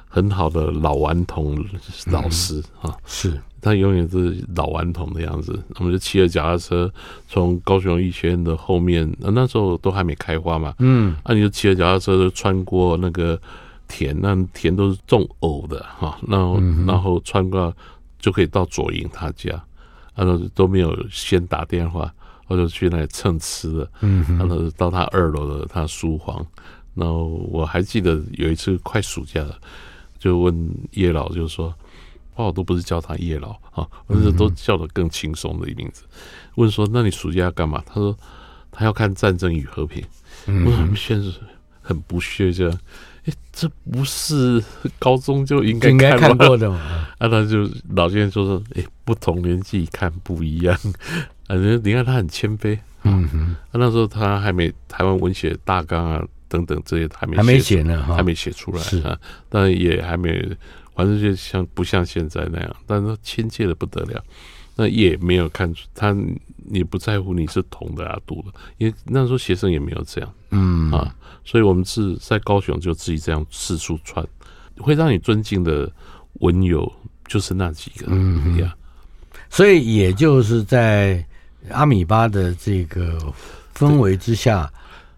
[0.09, 1.63] 很好的老顽童
[2.07, 5.57] 老师啊、嗯，是他永远是老顽童的样子。
[5.75, 6.91] 我们就骑着脚踏车
[7.29, 13.39] 从高雄医学院的后面，那时候都还没开花嘛，嗯，那、啊、你就骑着脚踏车就穿过那个。
[13.87, 17.75] 田那田都是种藕的哈，然后然后穿过
[18.19, 19.63] 就可以到左营他家，
[20.15, 22.13] 他说都没有先打电话，
[22.47, 23.89] 我就去那里蹭吃的，
[24.37, 26.45] 然后到他二楼的他书房，
[26.93, 29.57] 然后我还记得有一次快暑假了，
[30.17, 31.73] 就问叶老，就说，
[32.35, 36.03] 哦，我都不是叫他叶老啊，我是都叫的更轻松的一名字，
[36.55, 37.83] 问说，那你暑假要干嘛？
[37.85, 38.17] 他说
[38.71, 40.03] 他要看《战争与和平》，
[40.65, 41.27] 我说现在
[41.81, 42.79] 很不屑这样。
[43.31, 44.63] 欸、这不是
[44.99, 46.77] 高中就应该看，看过的吗？
[47.19, 50.77] 啊，他就老先生就说：“哎、欸，不同年纪看不一样。
[51.47, 53.39] ”反正你看他很谦卑，嗯哼。
[53.39, 59.17] 啊、那时候他还没台湾文学大纲啊等等这些还没还没写呢，还没写出来啊。
[59.49, 60.39] 但也还没，
[60.95, 64.23] 反正就像不像现在那样，但是亲切的不得了。
[64.75, 66.15] 那也没有看出他
[66.69, 71.15] 也不在乎你是同的啊，读的，因为那时候学生也没有这样，嗯啊。
[71.47, 74.25] 所以，我们是在高雄就自己这样四处窜，
[74.79, 75.89] 会让你尊敬的
[76.41, 76.91] 文友
[77.25, 78.75] 就是那几个，嗯呀。
[79.49, 81.25] 所以，也就是在
[81.69, 83.17] 阿米巴的这个
[83.73, 84.69] 氛围之下，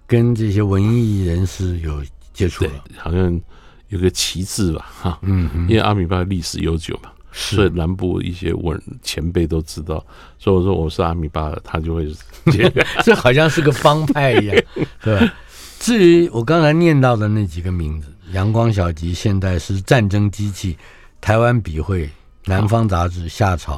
[0.05, 3.41] 跟这些文艺人士有接触了，好像
[3.87, 10.05] 有个旗帜吧，哈，嗯，因为阿米巴历史悠久嘛，所以南部一些文前辈都知道，
[10.37, 12.07] 所以我说我是阿米巴的，他就会，
[13.03, 14.63] 这好像是个帮派一样，
[15.01, 15.33] 对吧？
[15.79, 20.73] 至于我刚才念到的那几个名字，《阳光小集》、《现代诗》、《战争机器》、
[21.21, 22.05] 《台湾笔会》、
[22.45, 23.77] 《南方杂志》、《夏朝》，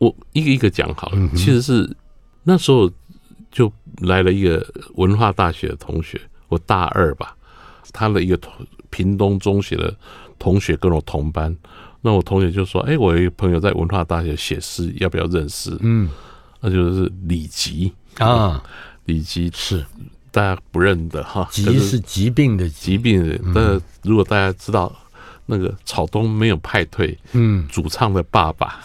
[0.00, 1.14] 我一个一个讲好了。
[1.16, 1.96] 嗯、其实是
[2.42, 2.90] 那时候
[3.52, 7.36] 就来了一个文化大学的同学，我大二吧，
[7.92, 8.52] 他的一个同
[8.90, 9.96] 屏东中学的
[10.40, 11.56] 同学跟我同班，
[12.00, 16.10] 那我同学就说：“哎，我有一个朋友在文化大学写诗，要不要认识？”嗯，
[16.60, 18.60] 那就是李吉啊，
[19.04, 19.86] 李吉是。
[20.36, 23.40] 大家不认得哈，疾是疾病的疾病的。
[23.54, 24.94] 但是如果大家知道
[25.46, 28.78] 那个草东没有派对，嗯，主唱的爸爸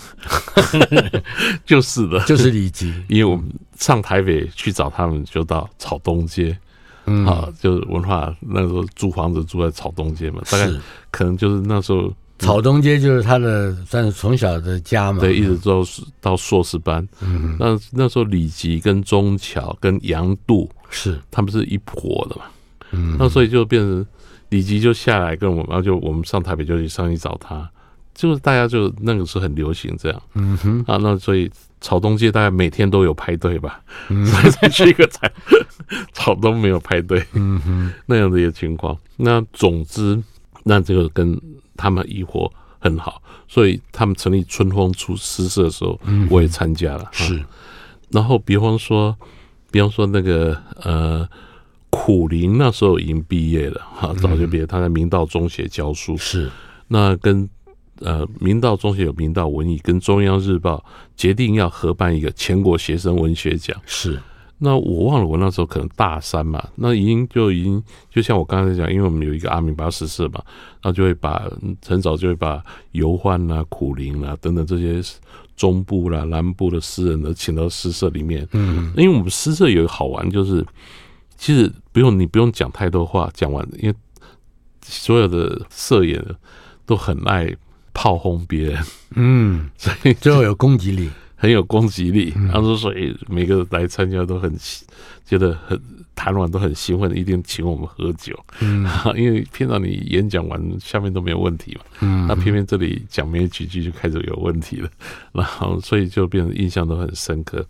[1.68, 2.94] 就是的，就是李吉。
[3.10, 6.58] 因为我们上台北去找他们，就到草东街，
[7.06, 10.72] 嗯，啊，就是文化那时候租房子住在草东街嘛，大概
[11.12, 12.14] 可能就是那时候。
[12.40, 15.84] 草东街就是他的算是从小的家嘛，对，一直到
[16.20, 17.08] 到硕士班。
[17.20, 22.44] 嗯，那那时候李吉跟中桥跟杨度是他们是一伙的嘛。
[22.92, 24.06] 嗯，那所以就变成
[24.50, 27.68] 李吉就下来跟我们，然后就我们上台北就去上去找他，
[28.14, 30.22] 就是大家就那个时候很流行这样。
[30.36, 31.50] 嗯哼，啊，那所以
[31.80, 33.82] 草东街大概每天都有派对吧？
[34.10, 35.32] 嗯， 所以才去一个才
[36.14, 37.26] 草东没有派对。
[37.34, 38.96] 嗯哼，那样的一个情况。
[39.18, 40.22] 那总之，
[40.64, 41.40] 那这个跟。
[41.78, 46.00] 他们一伙很好，所以他们成立春风出诗社的时候，
[46.30, 47.10] 我也参加了。
[47.12, 47.44] 是，
[48.12, 49.18] 然后比方说，
[49.72, 51.28] 比方说那个呃，
[51.90, 54.66] 苦林那时候已经毕业了，哈，早就毕业。
[54.66, 56.52] 他在明道中学教书，是。
[56.88, 57.50] 那跟
[58.02, 60.84] 呃明道中学有明道文艺，跟中央日报
[61.16, 64.20] 决定要合办一个全国学生文学奖，是。
[64.64, 70.40] 那我忘了，我那时候可能大三嘛，那已经就已经就像我刚才讲，因为我们有一个阿米巴十四嘛，
[70.82, 71.50] 然后就会把
[71.84, 75.02] 很早就会把游欢啊、苦苓啊等等这些
[75.62, 78.48] 中部啦、南部的诗人呢请到诗社里面。
[78.54, 80.66] 嗯，因为我们诗社有一个好玩，就是
[81.38, 83.96] 其实不用你不用讲太多话，讲完，因为
[84.84, 86.20] 所有的社员
[86.88, 87.56] 都很爱
[87.94, 91.08] 炮轰别人，嗯， 所以就有攻击力。
[91.36, 94.56] 很有攻击力，然后所以每个来参加都很
[95.26, 95.82] 觉得很
[96.16, 98.38] 谈完都很兴奋，一定请我们喝酒。
[98.60, 104.90] 嗯， 因为平常你演讲完下面都没有问题嘛，嗯，那偏偏这里讲没几句就开始有问题了，
[105.34, 107.66] 然后所以就变成印象都很深刻。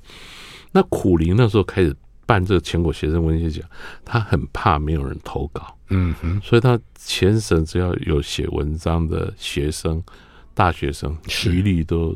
[0.72, 3.70] 那苦苓那时候开始办这个全国学生文学奖，
[4.06, 10.02] 他很怕没有人投稿，嗯哼，所以他全省只要有写文章的学生，
[10.54, 12.16] 大学生，一律都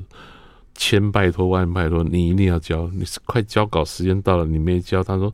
[0.73, 5.33] 千拜托万拜托，你一定要交，你快交稿时间到了，你没交，他说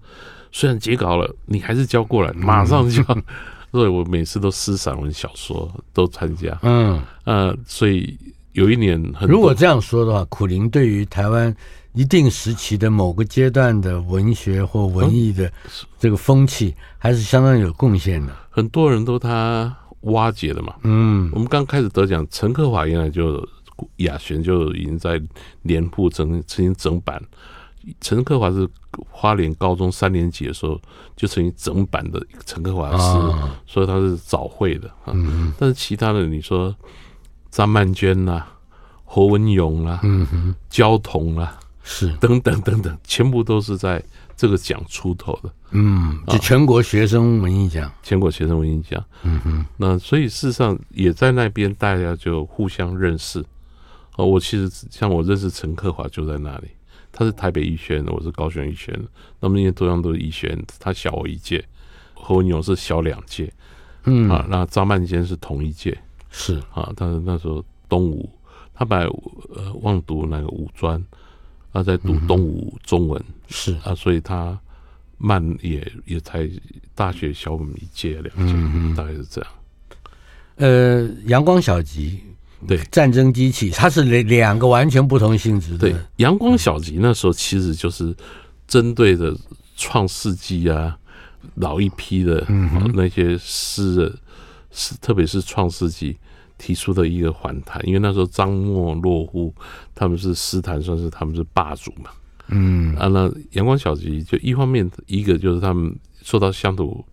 [0.52, 3.02] 虽然截稿了，你还是交过来，马上就。
[3.04, 3.24] 嗯
[3.72, 8.18] 所以我每次都诗散文小说都参加，嗯呃，所以
[8.52, 11.56] 有一年很，如果这样说的话，苦苓对于台湾
[11.94, 15.50] 一定时期的某个阶段的文学或文艺的
[15.98, 18.36] 这个风气，还是相当有贡献的。
[18.50, 23.42] 很多人都他挖掘的嘛，嗯，我们刚开始得奖，陈克华原来就
[24.00, 25.18] 亚璇就已经在
[25.62, 27.24] 联埠曾曾经整版。
[28.00, 28.68] 陈克华是
[29.10, 30.80] 花莲高中三年级的时候
[31.16, 35.14] 就曾经整版的陈克华诗，所以他是早会的啊。
[35.58, 36.76] 但是其他的，你说
[37.50, 38.46] 张曼娟呐、
[39.06, 40.02] 侯文勇啦、
[40.70, 44.04] 焦桐啦，是等等等等，全部都是在
[44.36, 45.52] 这个奖出头的。
[45.72, 49.04] 嗯，就全国学生文艺奖，全国学生文艺奖。
[49.24, 53.44] 嗯哼，那所以事实上也在那边，大家就互相认识。
[54.18, 56.68] 哦，我其实像我认识陈克华就在那里。
[57.12, 59.08] 他是台北艺学院的，我是高雄艺学院的。
[59.40, 61.64] 那么因为同样都是艺学院，他小我一届，
[62.14, 63.52] 侯文勇是小两届，
[64.06, 65.98] 嗯啊，那张曼娟是同一届，
[66.30, 68.30] 是啊，他那时候东吴，
[68.74, 69.06] 他本来
[69.54, 71.04] 呃忘读那个五专，
[71.74, 74.58] 他在读东吴中文，嗯、是啊，所以他
[75.18, 76.50] 慢也也才
[76.96, 79.52] 大学小我们一届两届，嗯、大概是这样。
[80.56, 82.22] 呃，阳光小集。
[82.68, 85.90] 对，战争机器，它是两两个完全不同性质的。
[85.90, 88.16] 对，阳光小集那时候其实就是
[88.68, 89.36] 针对的
[89.76, 90.98] 创世纪啊，
[91.56, 92.46] 老一批的
[92.94, 94.14] 那些诗人，
[94.72, 96.16] 是特别是创世纪
[96.58, 99.54] 提出的一个反弹，因为那时候张默、落户
[99.96, 102.12] 他们是诗坛，算是他们是霸主嘛。
[102.50, 107.04] 嗯啊，那阳光小集就一方面，一个就是他们受到乡土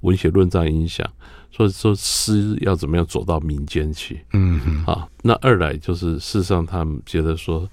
[0.00, 1.08] 文学论战影响。
[1.56, 4.20] 所以说诗要怎么样走到民间去？
[4.34, 7.66] 嗯嗯啊，那二来就是事实上他们觉得说，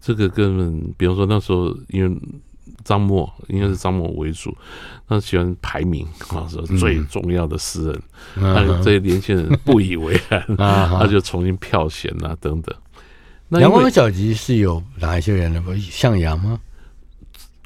[0.00, 2.18] 这个根本，比方说那时候因为
[2.82, 4.56] 张默应该是张默为主，
[5.06, 8.02] 他喜欢排名啊，说最重要的诗人，
[8.36, 12.74] 那这些年轻人不以为然， 他就重新票选啊等等。
[13.48, 15.62] 那阳光小集是有哪一些人呢？
[15.78, 16.58] 向阳吗？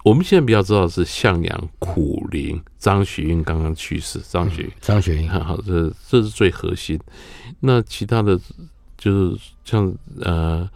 [0.09, 6.99] 我们现在比较知道的是向阳、苦苓、张学英刚刚去世，张学张学英，好，这这是最核心。
[7.61, 8.41] 那其他的
[8.97, 9.93] 就是像
[10.23, 10.67] 呃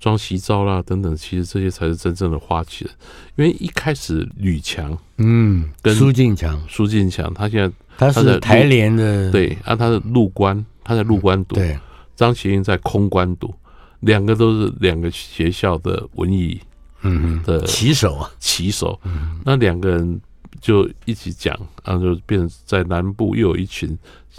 [0.00, 2.92] 庄习昭啦等等，其实这些才是真正的花旗人。
[3.36, 11.78] 因为一开始吕强，嗯，跟苏进强，苏进强，他现在他是台联的，对，啊，他是入关，他在入关读，对，
[12.16, 13.54] 张学英在空关读，
[14.00, 16.60] 两个都是两个学校的文艺。
[17.02, 19.00] 嗯的旗手啊，旗手，
[19.44, 20.20] 那两个人
[20.60, 23.96] 就一起讲，然后就变成在南部又有一群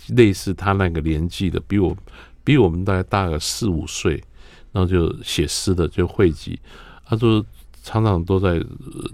[0.10, 1.96] 类似他那个年纪的，比我
[2.44, 4.24] 比我们大概大个四五岁，
[4.72, 6.60] 然后就写诗的就汇集。
[7.06, 7.44] 他说
[7.84, 8.64] 常常都在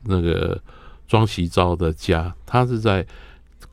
[0.03, 0.61] 那个
[1.07, 3.05] 庄习昭的家，他是在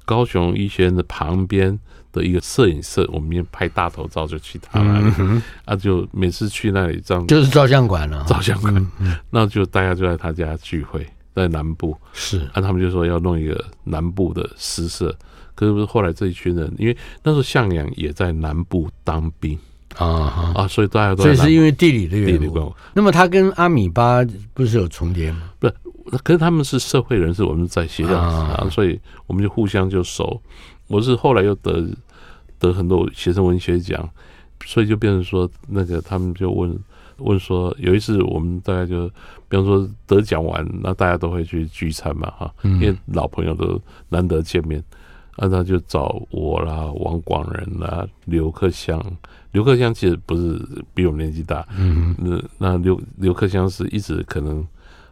[0.04, 1.78] 高雄医学院的旁边
[2.14, 8.90] 的一个摄影社，我们拍大头照就去他那里，嗯、啊，就每次去那里这样，就是照相馆了，照相馆，
[9.30, 11.94] 那就大家就在他家聚会，在南部。
[12.12, 15.14] 是，啊，他们就说要弄一个南部的诗社，
[15.56, 19.58] 可是不是后来这一群人，因为那时候向阳也在南部当兵。
[19.96, 22.40] 啊啊，所以大家都所以是因为地理的原因。
[22.40, 22.52] 地理
[22.94, 25.42] 那么他跟阿米巴不是有重叠吗？
[25.60, 25.74] 不是，
[26.24, 28.98] 可是他们是社会人士，我们在学校啊，所以
[29.28, 30.42] 我们就互相就熟。
[30.88, 31.88] 我是后来又得
[32.66, 34.08] 得很多学生文学奖，
[34.64, 36.78] 所以就变成说，那个他们就问
[37.18, 39.08] 问说，有一次我们大概就，
[39.48, 44.82] 比方说得奖完，那大家都会去聚餐嘛，哈，因为老朋友都难得见面，
[45.36, 49.00] 那他就找我啦、王广仁啦、刘克襄。
[49.52, 50.60] 刘克襄其实不是
[50.92, 54.66] 比我们年纪大，嗯，那那刘刘克襄是一直可能。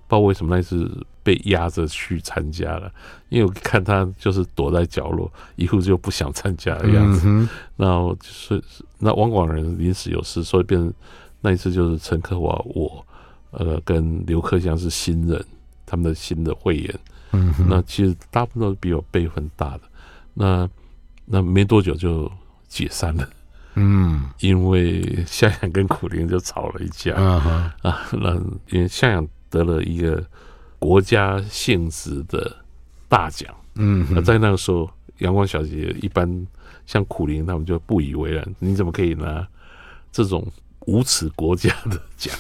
[0.09, 0.91] 不知道为什么那次
[1.23, 2.93] 被压着去参加了，
[3.29, 7.23] 因为我看他就是躲在角落，一副就不想参加的样子。
[7.27, 8.63] 嗯、然后就是
[8.99, 10.93] 那王广仁临时有事，所以变成
[11.41, 13.07] 那一次就是陈克华我
[13.53, 15.45] 呃跟刘克襄是新人，
[15.87, 17.01] 他们的新的会员。
[17.33, 19.81] 嗯，那其实大部分都是比我辈分大的。
[20.35, 20.69] 那
[21.25, 22.31] 那没多久就
[22.69, 23.29] 解散了。
[23.75, 27.15] 嗯，因为向阳跟苦苓就吵了一架。
[27.17, 28.35] 嗯、啊，那
[28.71, 29.27] 因为向阳。
[29.53, 30.25] 得了一个
[30.83, 32.57] 国家性质的
[33.09, 36.27] 大奖，嗯，那在那个时候，阳光小姐一般
[36.87, 39.47] 像苦苓他们就不以为然，你怎么可以拿
[40.11, 40.45] 这种
[40.87, 42.35] 无耻国家的讲，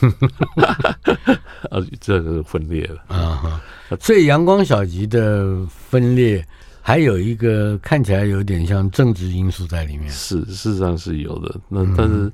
[1.70, 3.62] 啊，这个分裂了啊。
[4.00, 6.44] 所以阳光小集的分裂，
[6.80, 10.10] 还有一个看起来有点像政治因素在里面。
[10.10, 11.54] 是，事实上是有的。
[11.68, 12.32] 那但是，嗯、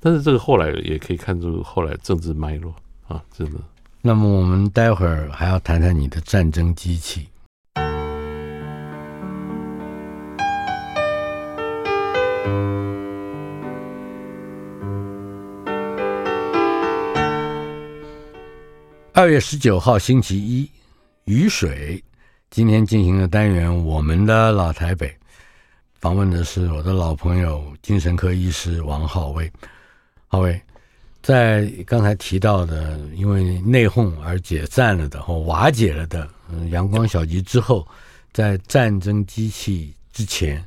[0.00, 2.74] 但是这个后来也可以看出后来政治脉络
[3.06, 3.60] 啊，真的。
[4.06, 7.26] 那么我们待会儿还要谈谈你的战争机器。
[19.14, 20.70] 二月十九号星期一，
[21.24, 22.04] 雨水。
[22.50, 25.16] 今天进行的单元，我们的老台北
[25.94, 29.50] 访问的是我的老朋友精神科医师王浩威。
[30.26, 30.60] 浩威，
[31.24, 37.84] 在刚才提到的因为内讧而解散了的或瓦解了的嗯阳光小集之后，
[38.32, 40.64] 在战争机器之前，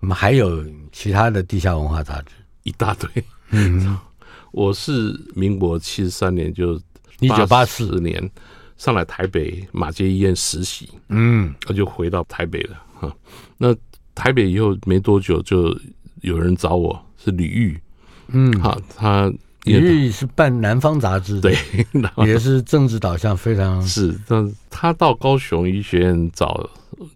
[0.00, 2.32] 我们还有其他的地下文化杂志
[2.62, 3.10] 一大堆。
[3.50, 3.98] 嗯，
[4.52, 6.80] 我是民国七十三年就。
[7.20, 8.30] 一九八四年
[8.76, 13.10] 上来台北马街医院实习，嗯，我就回到台北了哈。
[13.56, 13.74] 那
[14.14, 15.74] 台北以后没多久，就
[16.20, 17.80] 有人找我，是李玉，
[18.28, 19.32] 嗯，好，他
[19.72, 21.56] 吕玉是办《南方》杂志，对，
[22.26, 24.18] 也是政治导向非常是。
[24.26, 26.68] 但他到高雄医学院找，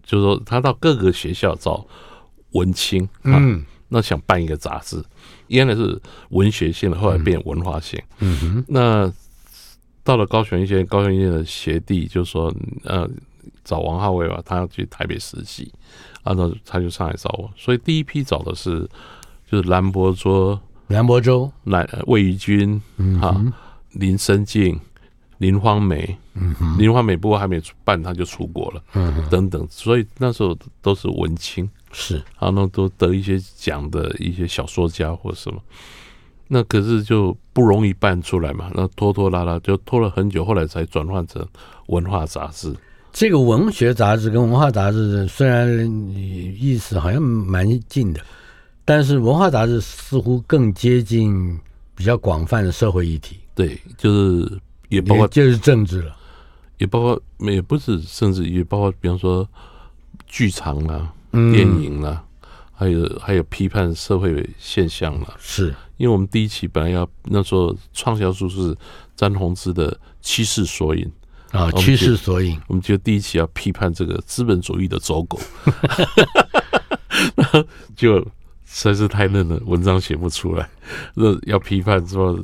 [0.03, 1.85] 就是说他到各个学校找
[2.51, 5.03] 文青，嗯，那想办一个杂志，
[5.47, 5.99] 原来是
[6.29, 9.11] 文学性的，后来变文化性，嗯哼，那。
[10.03, 12.51] 到了高雄医学院，高雄医学院的学弟就说
[12.83, 13.07] ：“呃，
[13.63, 15.71] 找王浩威吧，他要去台北实习。”
[16.25, 17.47] 啊，那他就上来找我。
[17.55, 18.89] 所以第一批找的是
[19.47, 20.59] 就是兰博卓、
[20.91, 22.81] 蓝博洲、蓝魏怡君、
[23.19, 23.41] 哈
[23.93, 24.79] 林生静、
[25.37, 26.17] 林芳梅。
[26.33, 28.81] 嗯哼，林芳梅不过还没办，他就出国了。
[28.93, 35.59] 嗯，等等，所以那时候都是文青，是啊，那都得一些奖的一些小说家或什么。
[36.47, 41.45] 那可是就不容易办出来嘛，那拖拖拉拉就拖了很久，后来才转换成
[41.87, 42.73] 文化杂志。
[43.11, 45.67] 这个文学杂志跟文化杂志虽然
[46.57, 48.21] 意思好像蛮近的，
[48.93, 51.57] 但是文化杂志似乎更接近
[51.95, 53.39] 比较广泛的社会议题。
[53.55, 56.13] 对，就是也包括就是政治了，
[56.77, 59.47] 也包括也不是，甚至也包括比方说
[60.27, 62.21] 剧场啊、嗯、电影啊，
[62.73, 65.73] 还有还有批判社会现象了，是。
[65.95, 68.75] 因为我们第一期本来要那时候畅销书是
[69.15, 69.89] 詹宏志的
[70.21, 71.09] 《趋势索引》
[71.57, 75.39] 啊，《趋势索引》，我们觉得第一期要批判这个资本主义的走狗，
[77.95, 78.27] 就
[78.71, 80.67] 实在是太嫩了，文章写不出来。
[81.13, 82.39] 那要批判说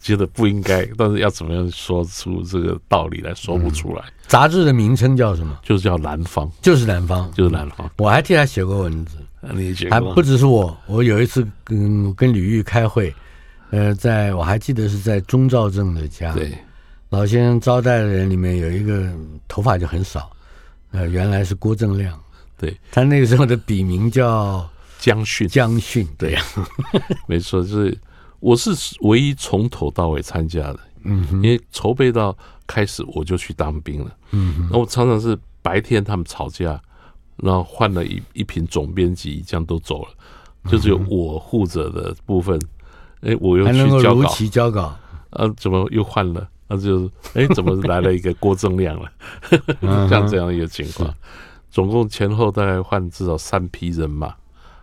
[0.00, 4.02] 觉得不应该，但是要怎么样说出这个道理来说不出来。
[4.02, 5.58] 嗯、杂志的名称叫什么？
[5.62, 7.90] 就是叫《南方》，就是南方，就是南方。
[7.96, 9.16] 我还替他写过文字。
[9.54, 13.14] 你觉还不只是我，我有一次跟跟吕玉开会，
[13.70, 16.52] 呃，在我还记得是在钟兆正的家，对，
[17.08, 19.08] 老先生招待的人里面有一个
[19.46, 20.28] 头发就很少，
[20.90, 22.18] 呃，原来是郭正亮，
[22.58, 24.68] 对，他那个时候的笔名叫
[24.98, 26.32] 江训，江训，对。
[26.32, 26.42] 呀，
[27.26, 27.98] 没错，就是
[28.40, 28.70] 我是
[29.00, 32.36] 唯一从头到尾参加的，嗯，因为筹备到
[32.66, 36.80] 开始我就去当兵了，嗯，那我常常是白天他们吵架。
[37.40, 40.08] 然后换了一一瓶总编辑，这样都走了，
[40.68, 42.58] 就只有我负责的部分。
[43.20, 44.98] 哎、嗯，我又去交稿，交稿。
[45.30, 46.48] 啊，怎么又换了？
[46.66, 49.08] 那、啊、就哎，怎么来了一个郭正亮了？
[50.10, 51.14] 像这样一个情况，
[51.70, 54.34] 总共前后大概换至少三批人马。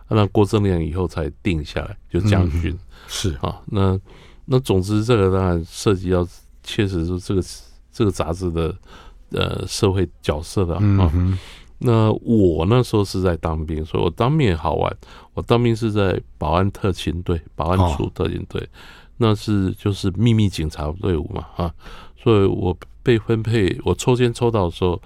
[0.08, 2.78] 那郭正亮以后才定下来，就将军、嗯、
[3.08, 3.60] 是啊。
[3.66, 3.98] 那
[4.44, 6.26] 那总之，这个当然涉及到
[6.62, 7.42] 确实是这个
[7.92, 8.74] 这个杂志的
[9.30, 11.10] 呃社会角色的啊。
[11.14, 11.38] 嗯
[11.78, 14.96] 那我那时候是在当兵，所以我当兵也好玩。
[15.34, 18.66] 我当兵是在保安特勤队，保安处特勤队，
[19.18, 21.74] 那是就是秘密警察队伍嘛，啊，
[22.16, 24.98] 所以我被分配，我抽签抽到的时候，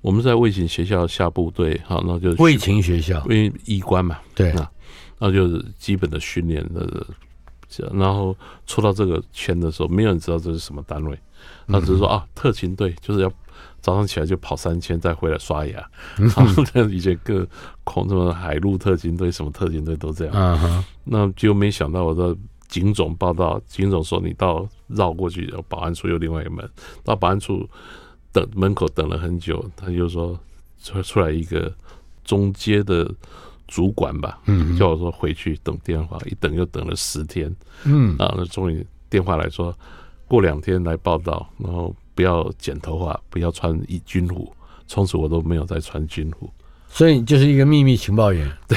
[0.00, 4.70] 我们在卫勤学校下部队，好，那就卫勤学校，因为医官嘛，对，那
[5.18, 7.06] 那就是基本的训练的，
[7.92, 8.36] 然后
[8.66, 11.18] 出到这个圈的时候，没有人知道这是什么单位，
[11.66, 13.32] 他只是说啊，特勤队就是要。
[13.80, 15.74] 早上起来就跑三千，再回来刷牙。
[16.16, 17.46] 然后以前各
[17.84, 20.34] 空什么海陆特勤队、什么特勤队都这样。
[20.34, 22.36] 嗯，那就没想到我的
[22.66, 26.68] 警总报道，警总说你到绕过去，保安处有另外一个门。
[27.04, 27.68] 到保安处
[28.32, 30.38] 等门口等了很久，他就说
[30.82, 31.72] 出出来一个
[32.24, 33.10] 中阶的
[33.66, 37.54] 主管吧，嗯，叫我说回去等电话，一等又等了十天。
[37.84, 39.76] 嗯，啊，那终于电话来说
[40.26, 41.94] 过两天来报道，然后。
[42.18, 44.52] 不要剪头发，不要穿一军服。
[44.88, 46.52] 从此我都没有再穿军服，
[46.88, 48.50] 所以就是一个秘密情报员。
[48.66, 48.76] 对，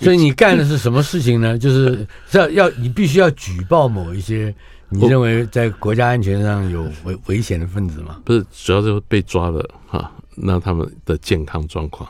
[0.00, 1.56] 所以你干的是什么事情呢？
[1.56, 4.52] 就是要要你必须要举报某一些
[4.90, 8.20] 你认为在国家安全上有危危险的分子吗？
[8.24, 12.08] 不是，主要是被抓了哈，那他们的健康状况。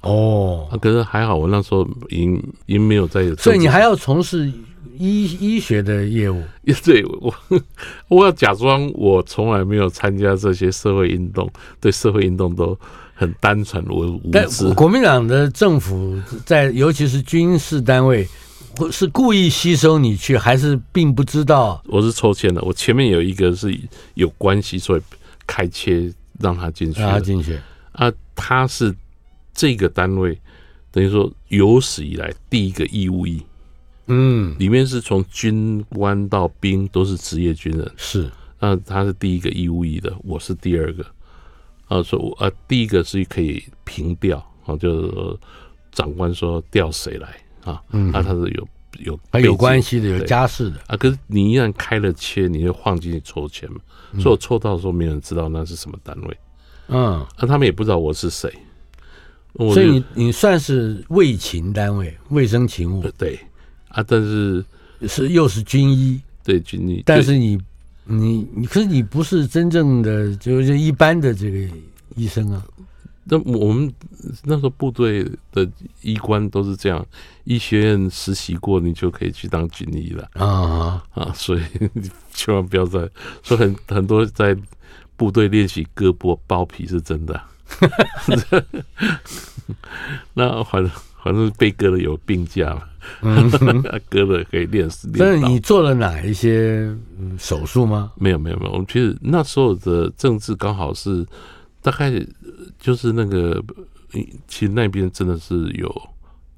[0.00, 2.34] 哦，可是还好，我那时候已经
[2.66, 3.32] 已经没有在。
[3.36, 4.50] 所以你还要从事
[4.98, 6.42] 医医学的业务？
[6.84, 7.34] 对，我
[8.08, 11.48] 我要假装我从来没有参加这些社会运动，
[11.80, 12.76] 对社会运动都
[13.14, 14.72] 很单纯我无知。
[14.74, 18.26] 国民党的政府在，尤其是军事单位，
[18.90, 21.82] 是故意吸收你去，还是并不知道？
[21.86, 23.78] 我是抽签的，我前面有一个是
[24.14, 25.02] 有关系，所以
[25.46, 27.58] 开切让他进去，让他进去。
[27.92, 28.94] 啊，他是。
[29.54, 30.36] 这个单位
[30.90, 33.42] 等于说有史以来第一个义务役，
[34.06, 41.04] 嗯，里面是从军官到兵都是职业军人，是，那他是第一个义务役的，我是第二个，
[41.86, 45.38] 啊，说我啊，第一个是可以平调啊，就是
[45.92, 47.28] 长官说调谁来
[47.64, 48.68] 啊，嗯，那他是有
[49.00, 50.80] 有还有关系的，有家世的。
[50.86, 53.78] 啊，可是你一旦开了切，你就放进去抽签嘛，
[54.20, 56.38] 所以我抽到的时候没有人知道那是什么单位，
[56.88, 58.52] 嗯，啊，他们也不知道我是谁。
[59.54, 63.38] 所以你你算是卫勤单位，卫生勤务对。
[63.88, 64.64] 啊，但是
[65.06, 67.60] 是又是军医，对军医，但是你
[68.04, 71.58] 你你可是你不是真正的就是一般的这个
[72.16, 72.64] 医生啊。
[73.24, 73.92] 那我们
[74.44, 75.68] 那时候部队的
[76.00, 77.04] 医官都是这样，
[77.44, 81.32] 医学院实习过，你就可以去当军医了啊啊！
[81.34, 81.62] 所以
[81.94, 83.08] 你千万不要再
[83.42, 84.56] 说很很多在
[85.16, 87.40] 部队练习割剥包皮是真的。
[90.34, 90.90] 那反正
[91.22, 92.82] 反正被割了有病假嘛，
[93.22, 93.48] 嗯、
[94.10, 95.08] 割了可以练死。
[95.16, 96.92] 但是你做了哪一些
[97.38, 98.12] 手术吗？
[98.16, 101.24] 没有没有没有，我们其实那时候的政治刚好是
[101.80, 102.10] 大概
[102.82, 103.62] 就是那个，
[104.48, 106.02] 其实那边真的是有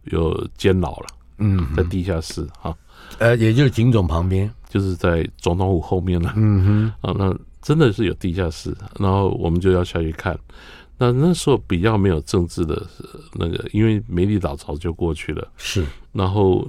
[0.04, 1.06] 有监牢了，
[1.36, 2.74] 嗯，在地下室哈，
[3.18, 10.36] 呃，也就是警总旁边，就是在总统府后面了，嗯哼，啊，那真的是有地下室，然后我们就要下去看。
[10.96, 12.80] 那那时候比较没有政治的
[13.34, 15.46] 那个，因为美丽岛早就过去了。
[15.56, 16.66] 是，然后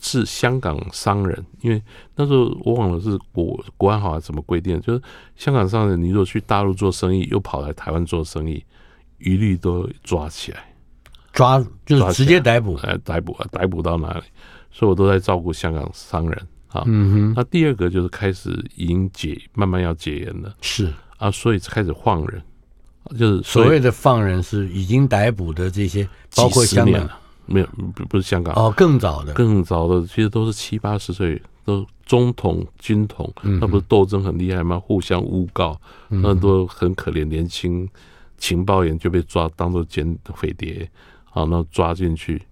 [0.00, 1.82] 是香港商人，因为
[2.14, 5.02] 那时候我忘了是国国安法怎么规定，就是
[5.34, 8.64] 香港商人，你如果去大陆做生意，又跑来台湾做生意，
[9.18, 10.74] 一律都抓起来，
[11.32, 14.22] 抓就是直接逮捕，哎，逮捕啊，逮捕到哪里？
[14.70, 16.82] 所以我都在照顾香港商人啊。
[16.86, 17.34] 嗯哼。
[17.36, 20.54] 那第二个就是开始已经解，慢慢要解严了。
[20.60, 22.42] 是啊，所以开始放人。
[23.16, 27.08] 就是所谓的放人是已经逮捕的这些，包括香港
[27.46, 27.66] 没有，
[28.08, 34.76] 不是香港哦，更早的，更早的其实都是七八十岁，都中统、军统，那不是斗争很厉害吗？
[34.80, 37.88] 互相诬告，那都很可怜，年轻
[38.38, 40.90] 情报员就被抓当做捡匪谍，
[41.24, 42.42] 好，那抓进去，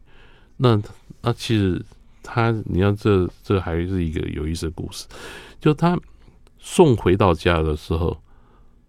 [0.56, 0.80] 那
[1.22, 1.84] 那其实
[2.22, 5.06] 他，你看这这还是一个有意思的故事，
[5.60, 5.98] 就他
[6.58, 8.20] 送回到家的时候，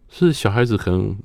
[0.09, 1.15] 是小孩子可能。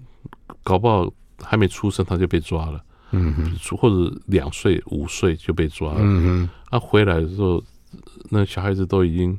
[0.62, 7.62] 搞不好还没出生他就被抓了，嗯哼，或者两岁五岁就被抓了，嗯哼，他回来的时候，
[8.28, 9.38] 那小孩子都已经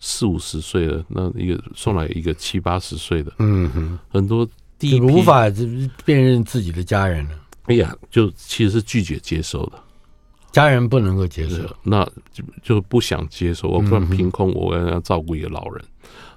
[0.00, 4.48] 四五十岁了，那一个送来一个七八十岁的，嗯哼，很多
[4.82, 5.44] 第一批无法
[6.04, 9.78] 辨认自己的家人了，哎呀，就其实是拒绝接受的，
[10.50, 15.84] 家人不能够接受，那就就不想接受，我不然凭空我要照顾一个老人，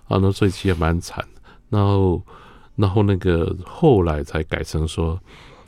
[0.07, 1.25] 啊，那所以其实蛮惨，
[1.69, 2.21] 然后。
[2.77, 5.17] 然后那个后来才改成说，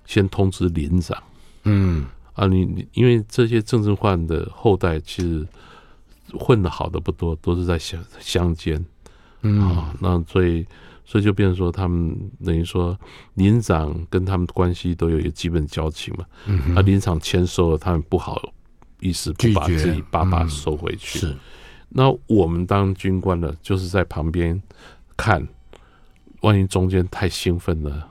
[0.05, 1.17] 先通知连长，
[1.63, 2.05] 嗯。
[2.33, 5.47] 啊，你你因为这些政治犯的后代其实
[6.37, 8.85] 混的好的不多，都是在乡乡间，
[9.41, 9.61] 嗯。
[9.61, 10.65] 啊，那所以
[11.07, 12.95] 所以就变成说他们等于说
[13.35, 18.53] 林长跟他们关系都有一个基本交情嘛，嗯啊，连长签收了，他们不好
[18.99, 21.35] 意思不把自己爸爸收回去，是，
[21.87, 24.61] 那我们当军官的，就是在旁边
[25.15, 25.47] 看。
[26.41, 28.07] 万一中间太兴奋了，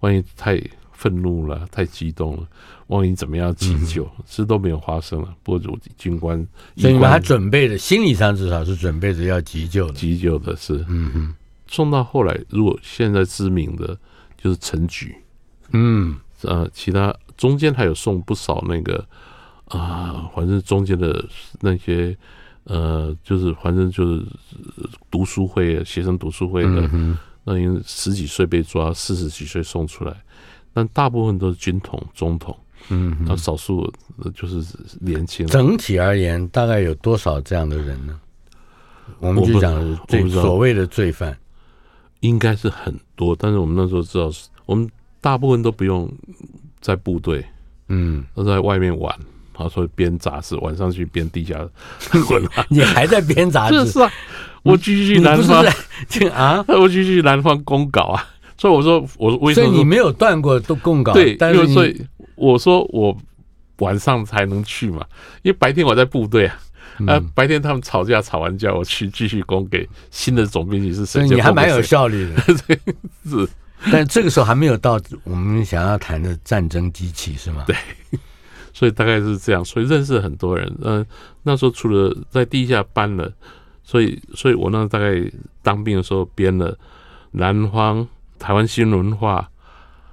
[0.00, 0.60] 万一太
[0.90, 2.46] 愤怒了，太激动了，
[2.88, 5.32] 万一怎么样急救，这、嗯、都没有发生了。
[5.44, 6.36] 不过军官，
[6.76, 9.92] 所以你们还准备的，心理上至少是准备着要急救的。
[9.92, 11.34] 急救的是，嗯哼。
[11.72, 13.98] 送到后来，如果现在知名的
[14.36, 15.16] 就是陈菊，
[15.72, 19.04] 嗯，呃，其他中间还有送不少那个
[19.64, 21.24] 啊，反正中间的
[21.60, 22.16] 那些
[22.64, 24.24] 呃，就是反正就是
[25.10, 26.88] 读书会、学生读书会的。
[26.92, 30.14] 嗯那因为十几岁被抓，四十几岁送出来，
[30.72, 32.56] 但大部分都是军统、中统，
[32.88, 33.92] 嗯，那少数
[34.32, 34.64] 就是
[35.00, 35.44] 年轻。
[35.48, 38.20] 整体而言，大概有多少这样的人呢？
[39.18, 41.36] 我们就讲最所谓的罪犯，
[42.22, 43.36] 应该是很多。
[43.38, 44.28] 但是我们那时候知道，
[44.66, 46.10] 我们大部分都不用
[46.80, 47.44] 在部队，
[47.88, 49.14] 嗯，都在外面玩
[49.54, 51.58] 啊，所以编杂志，晚上去编地下
[52.30, 52.66] 文化。
[52.70, 53.84] 你还在编杂志？
[53.86, 54.10] 是啊，
[54.62, 55.64] 我继续去南方
[56.32, 58.24] 啊， 我继续去南方公稿啊。
[58.56, 59.66] 所以我说，我为什么？
[59.66, 61.12] 所以你没有断过都公稿？
[61.12, 62.00] 对，但是所以
[62.36, 63.16] 我说我
[63.78, 65.04] 晚上才能去嘛，
[65.42, 66.58] 因为白天我在部队啊。
[67.06, 71.22] 呃，白天他们吵架吵完架，我去继续供给新的总编辑是谁？
[71.28, 72.42] 你还蛮有效率的。
[73.24, 73.48] 是，
[73.90, 77.64] 但这个时候还没有到我们想要谈的战争机器，是吗？
[77.66, 77.76] 对。
[78.74, 80.66] 所以大概是这样，所以认识很多人。
[80.82, 81.06] 嗯、呃，
[81.42, 83.30] 那时候除了在地下搬了，
[83.84, 85.22] 所以，所以我那大概
[85.62, 86.72] 当兵的时候编了
[87.32, 88.06] 《南方
[88.38, 89.40] 台湾新文化》《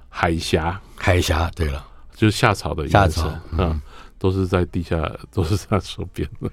[0.08, 1.46] 海峡》《海峡》。
[1.56, 1.84] 对了，
[2.14, 3.58] 就是夏朝的夏朝，嗯。
[3.58, 3.82] 嗯
[4.20, 6.50] 都是在地下，都是他手边的。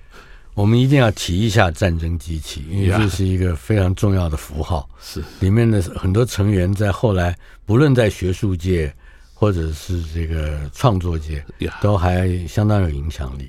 [0.57, 4.89] 我们一定要提一下战争机器，因为这是一个非常重要的符号。
[4.99, 8.91] 是里面的很多成员在后来，不论在学术界
[9.35, 11.45] 或者是这个创作界，
[11.79, 13.47] 都还相当有影响力。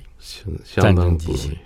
[0.75, 1.57] 战争机器，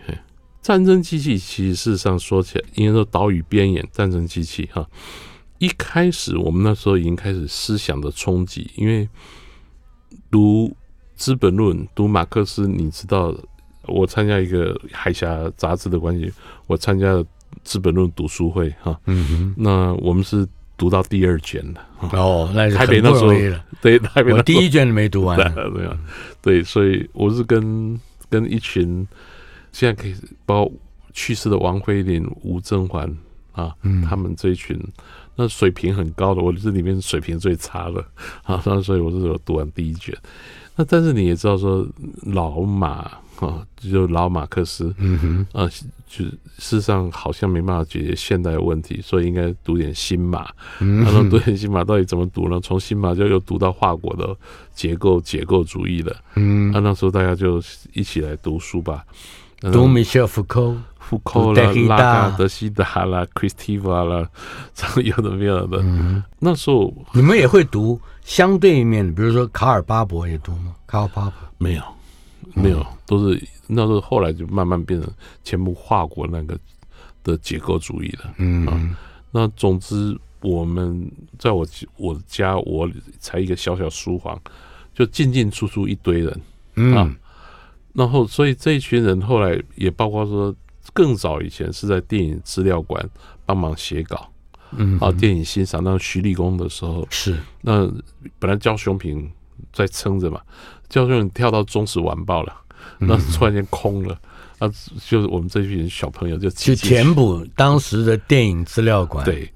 [0.61, 4.87] 战争机器其实事实上说起来，应该说岛屿边缘战争机器哈。
[5.57, 9.09] 一开始我们那时候已经开始思想的冲击，因为
[10.31, 10.73] 读。
[11.25, 13.33] 《资本论》读马克思，你知道，
[13.87, 16.31] 我参加一个海峡杂志的关系，
[16.67, 17.23] 我参加了
[17.63, 18.99] 《资本论》读书会哈。
[19.05, 21.81] 嗯哼，那我们是读到第二卷的
[22.17, 23.31] 哦，那是台北那时候
[23.81, 25.37] 对台北，我第一卷没读完。
[25.37, 25.97] 对啊，
[26.41, 29.07] 对，所以我是跟跟一群
[29.71, 30.15] 现在可以
[30.45, 30.73] 包括
[31.13, 33.07] 去世的王菲林、吴正环
[33.51, 33.73] 啊，
[34.09, 34.79] 他们这一群，
[35.35, 38.03] 那水平很高的，我这里面水平最差的
[38.43, 40.15] 啊，那所以我是有读完第一卷。
[40.75, 41.87] 那但是你也知道说
[42.23, 43.11] 老马
[43.45, 45.19] 啊，就老马克思，嗯
[45.53, 45.69] 哼，啊，
[46.07, 50.49] 就事实上好像没办法解决现代问题，所以应该读点新马。
[50.79, 52.59] 嗯，然后读点新马到底怎么读呢？
[52.61, 54.35] 从新马就又读到法国的
[54.73, 56.15] 结构结构主义了。
[56.35, 57.61] 嗯，那那时候大家就
[57.93, 59.05] 一起来读书吧。
[59.71, 60.75] 读米歇尔·福柯。
[60.99, 64.25] 福柯啦，拉达德西达啦、Christiva 啦，
[64.73, 65.79] 这有的没有的。
[65.81, 70.73] 嗯，那时候你们也会读相对面，比如说卡尔巴伯也读吗？
[70.87, 71.83] 卡尔巴伯没有，
[72.53, 75.11] 没有，都是那时候后来就慢慢变成
[75.43, 76.57] 全部跨国那个
[77.23, 78.33] 的结构主义了。
[78.37, 78.97] 嗯，啊，
[79.31, 81.65] 那总之我们在我
[81.97, 82.89] 我家，我
[83.19, 84.39] 才一个小小书房，
[84.93, 86.41] 就进进出出一堆人。
[86.75, 87.15] 嗯，
[87.93, 90.55] 然后所以这一群人后来也包括说。
[90.91, 93.09] 更早以前是在电影资料馆
[93.45, 94.29] 帮忙写稿，
[94.71, 97.89] 嗯，啊，电影欣赏那徐立功的时候是那
[98.37, 99.31] 本来焦雄平
[99.71, 100.41] 在撑着嘛，
[100.93, 102.53] 教授跳到中时晚报了，
[102.99, 104.15] 那突然间空了，
[104.59, 104.69] 啊，
[105.07, 109.51] 就是我们这群小朋友就去填补当时的电影资料馆，对，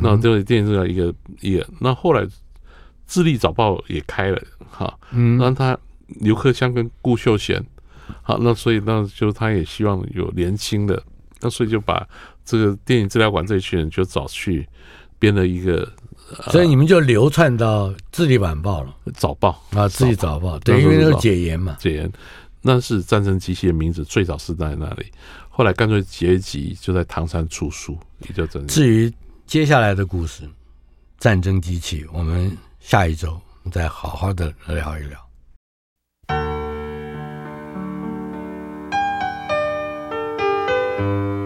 [0.00, 2.24] 那这个电影资料一个一个，那后来
[3.08, 5.76] 智利早报也开了，哈，嗯，让他
[6.20, 7.60] 刘克湘跟顾秀贤。
[8.22, 11.02] 好，那所以那就他也希望有年轻的，
[11.40, 12.06] 那所以就把
[12.44, 14.64] 这个电影资料馆这一群人就找去
[15.18, 15.92] 编了一个，
[16.50, 22.12] 所以你们就流窜到《智利晚报》了，早报啊，《智利早报》对，因为那个解严嘛，解严，
[22.62, 25.06] 那是战争机器的名字最早是在那里，
[25.48, 27.96] 后来干脆结集就在唐山出书，
[28.26, 28.66] 也就这样。
[28.66, 29.12] 至于
[29.46, 30.42] 接下来的故事，
[31.18, 32.50] 战争机器，我们
[32.80, 35.26] 下一周再好好的聊一聊。
[40.96, 41.45] 车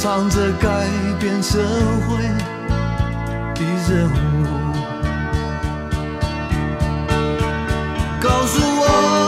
[0.00, 0.86] 唱着改
[1.18, 1.58] 变社
[2.06, 2.22] 会
[3.54, 4.14] 的任务，
[8.20, 9.27] 告诉我。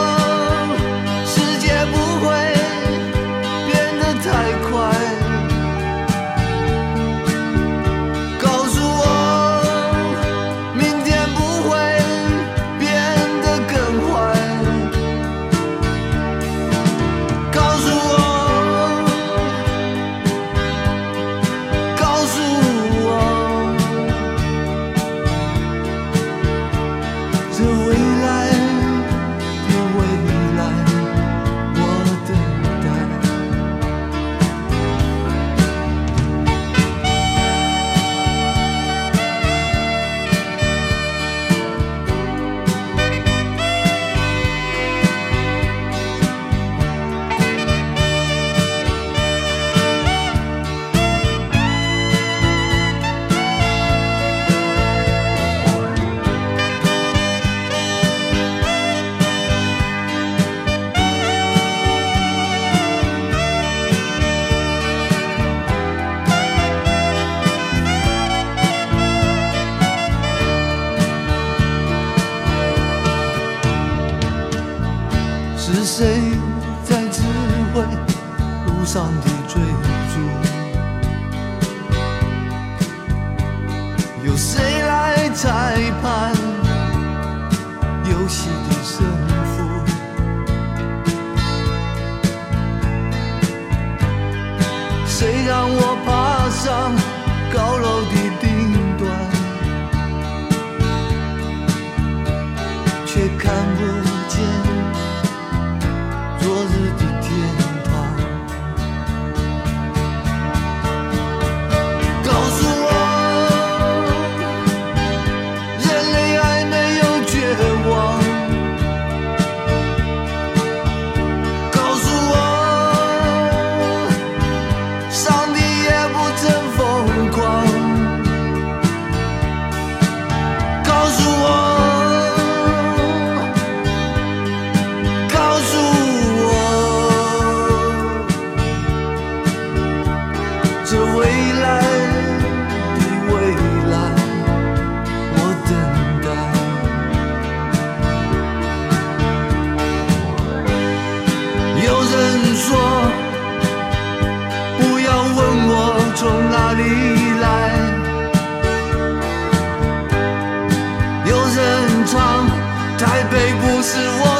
[163.81, 164.40] 不是我。